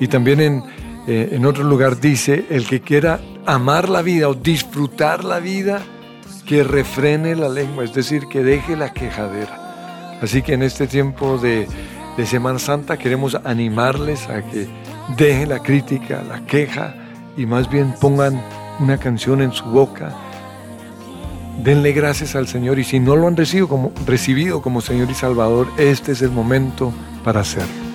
[0.00, 0.62] y también en,
[1.06, 5.80] Eh, en otro lugar dice, el que quiera amar la vida o disfrutar la vida,
[6.46, 10.18] que refrene la lengua, es decir, que deje la quejadera.
[10.20, 11.66] Así que en este tiempo de,
[12.18, 14.68] de Semana Santa queremos animarles a que
[15.16, 16.94] dejen la crítica, la queja
[17.36, 18.34] y más bien pongan
[18.78, 20.12] una canción en su boca.
[21.62, 25.14] Denle gracias al Señor y si no lo han recibido como, recibido como Señor y
[25.14, 26.90] Salvador, este es el momento
[27.22, 27.89] para hacerlo.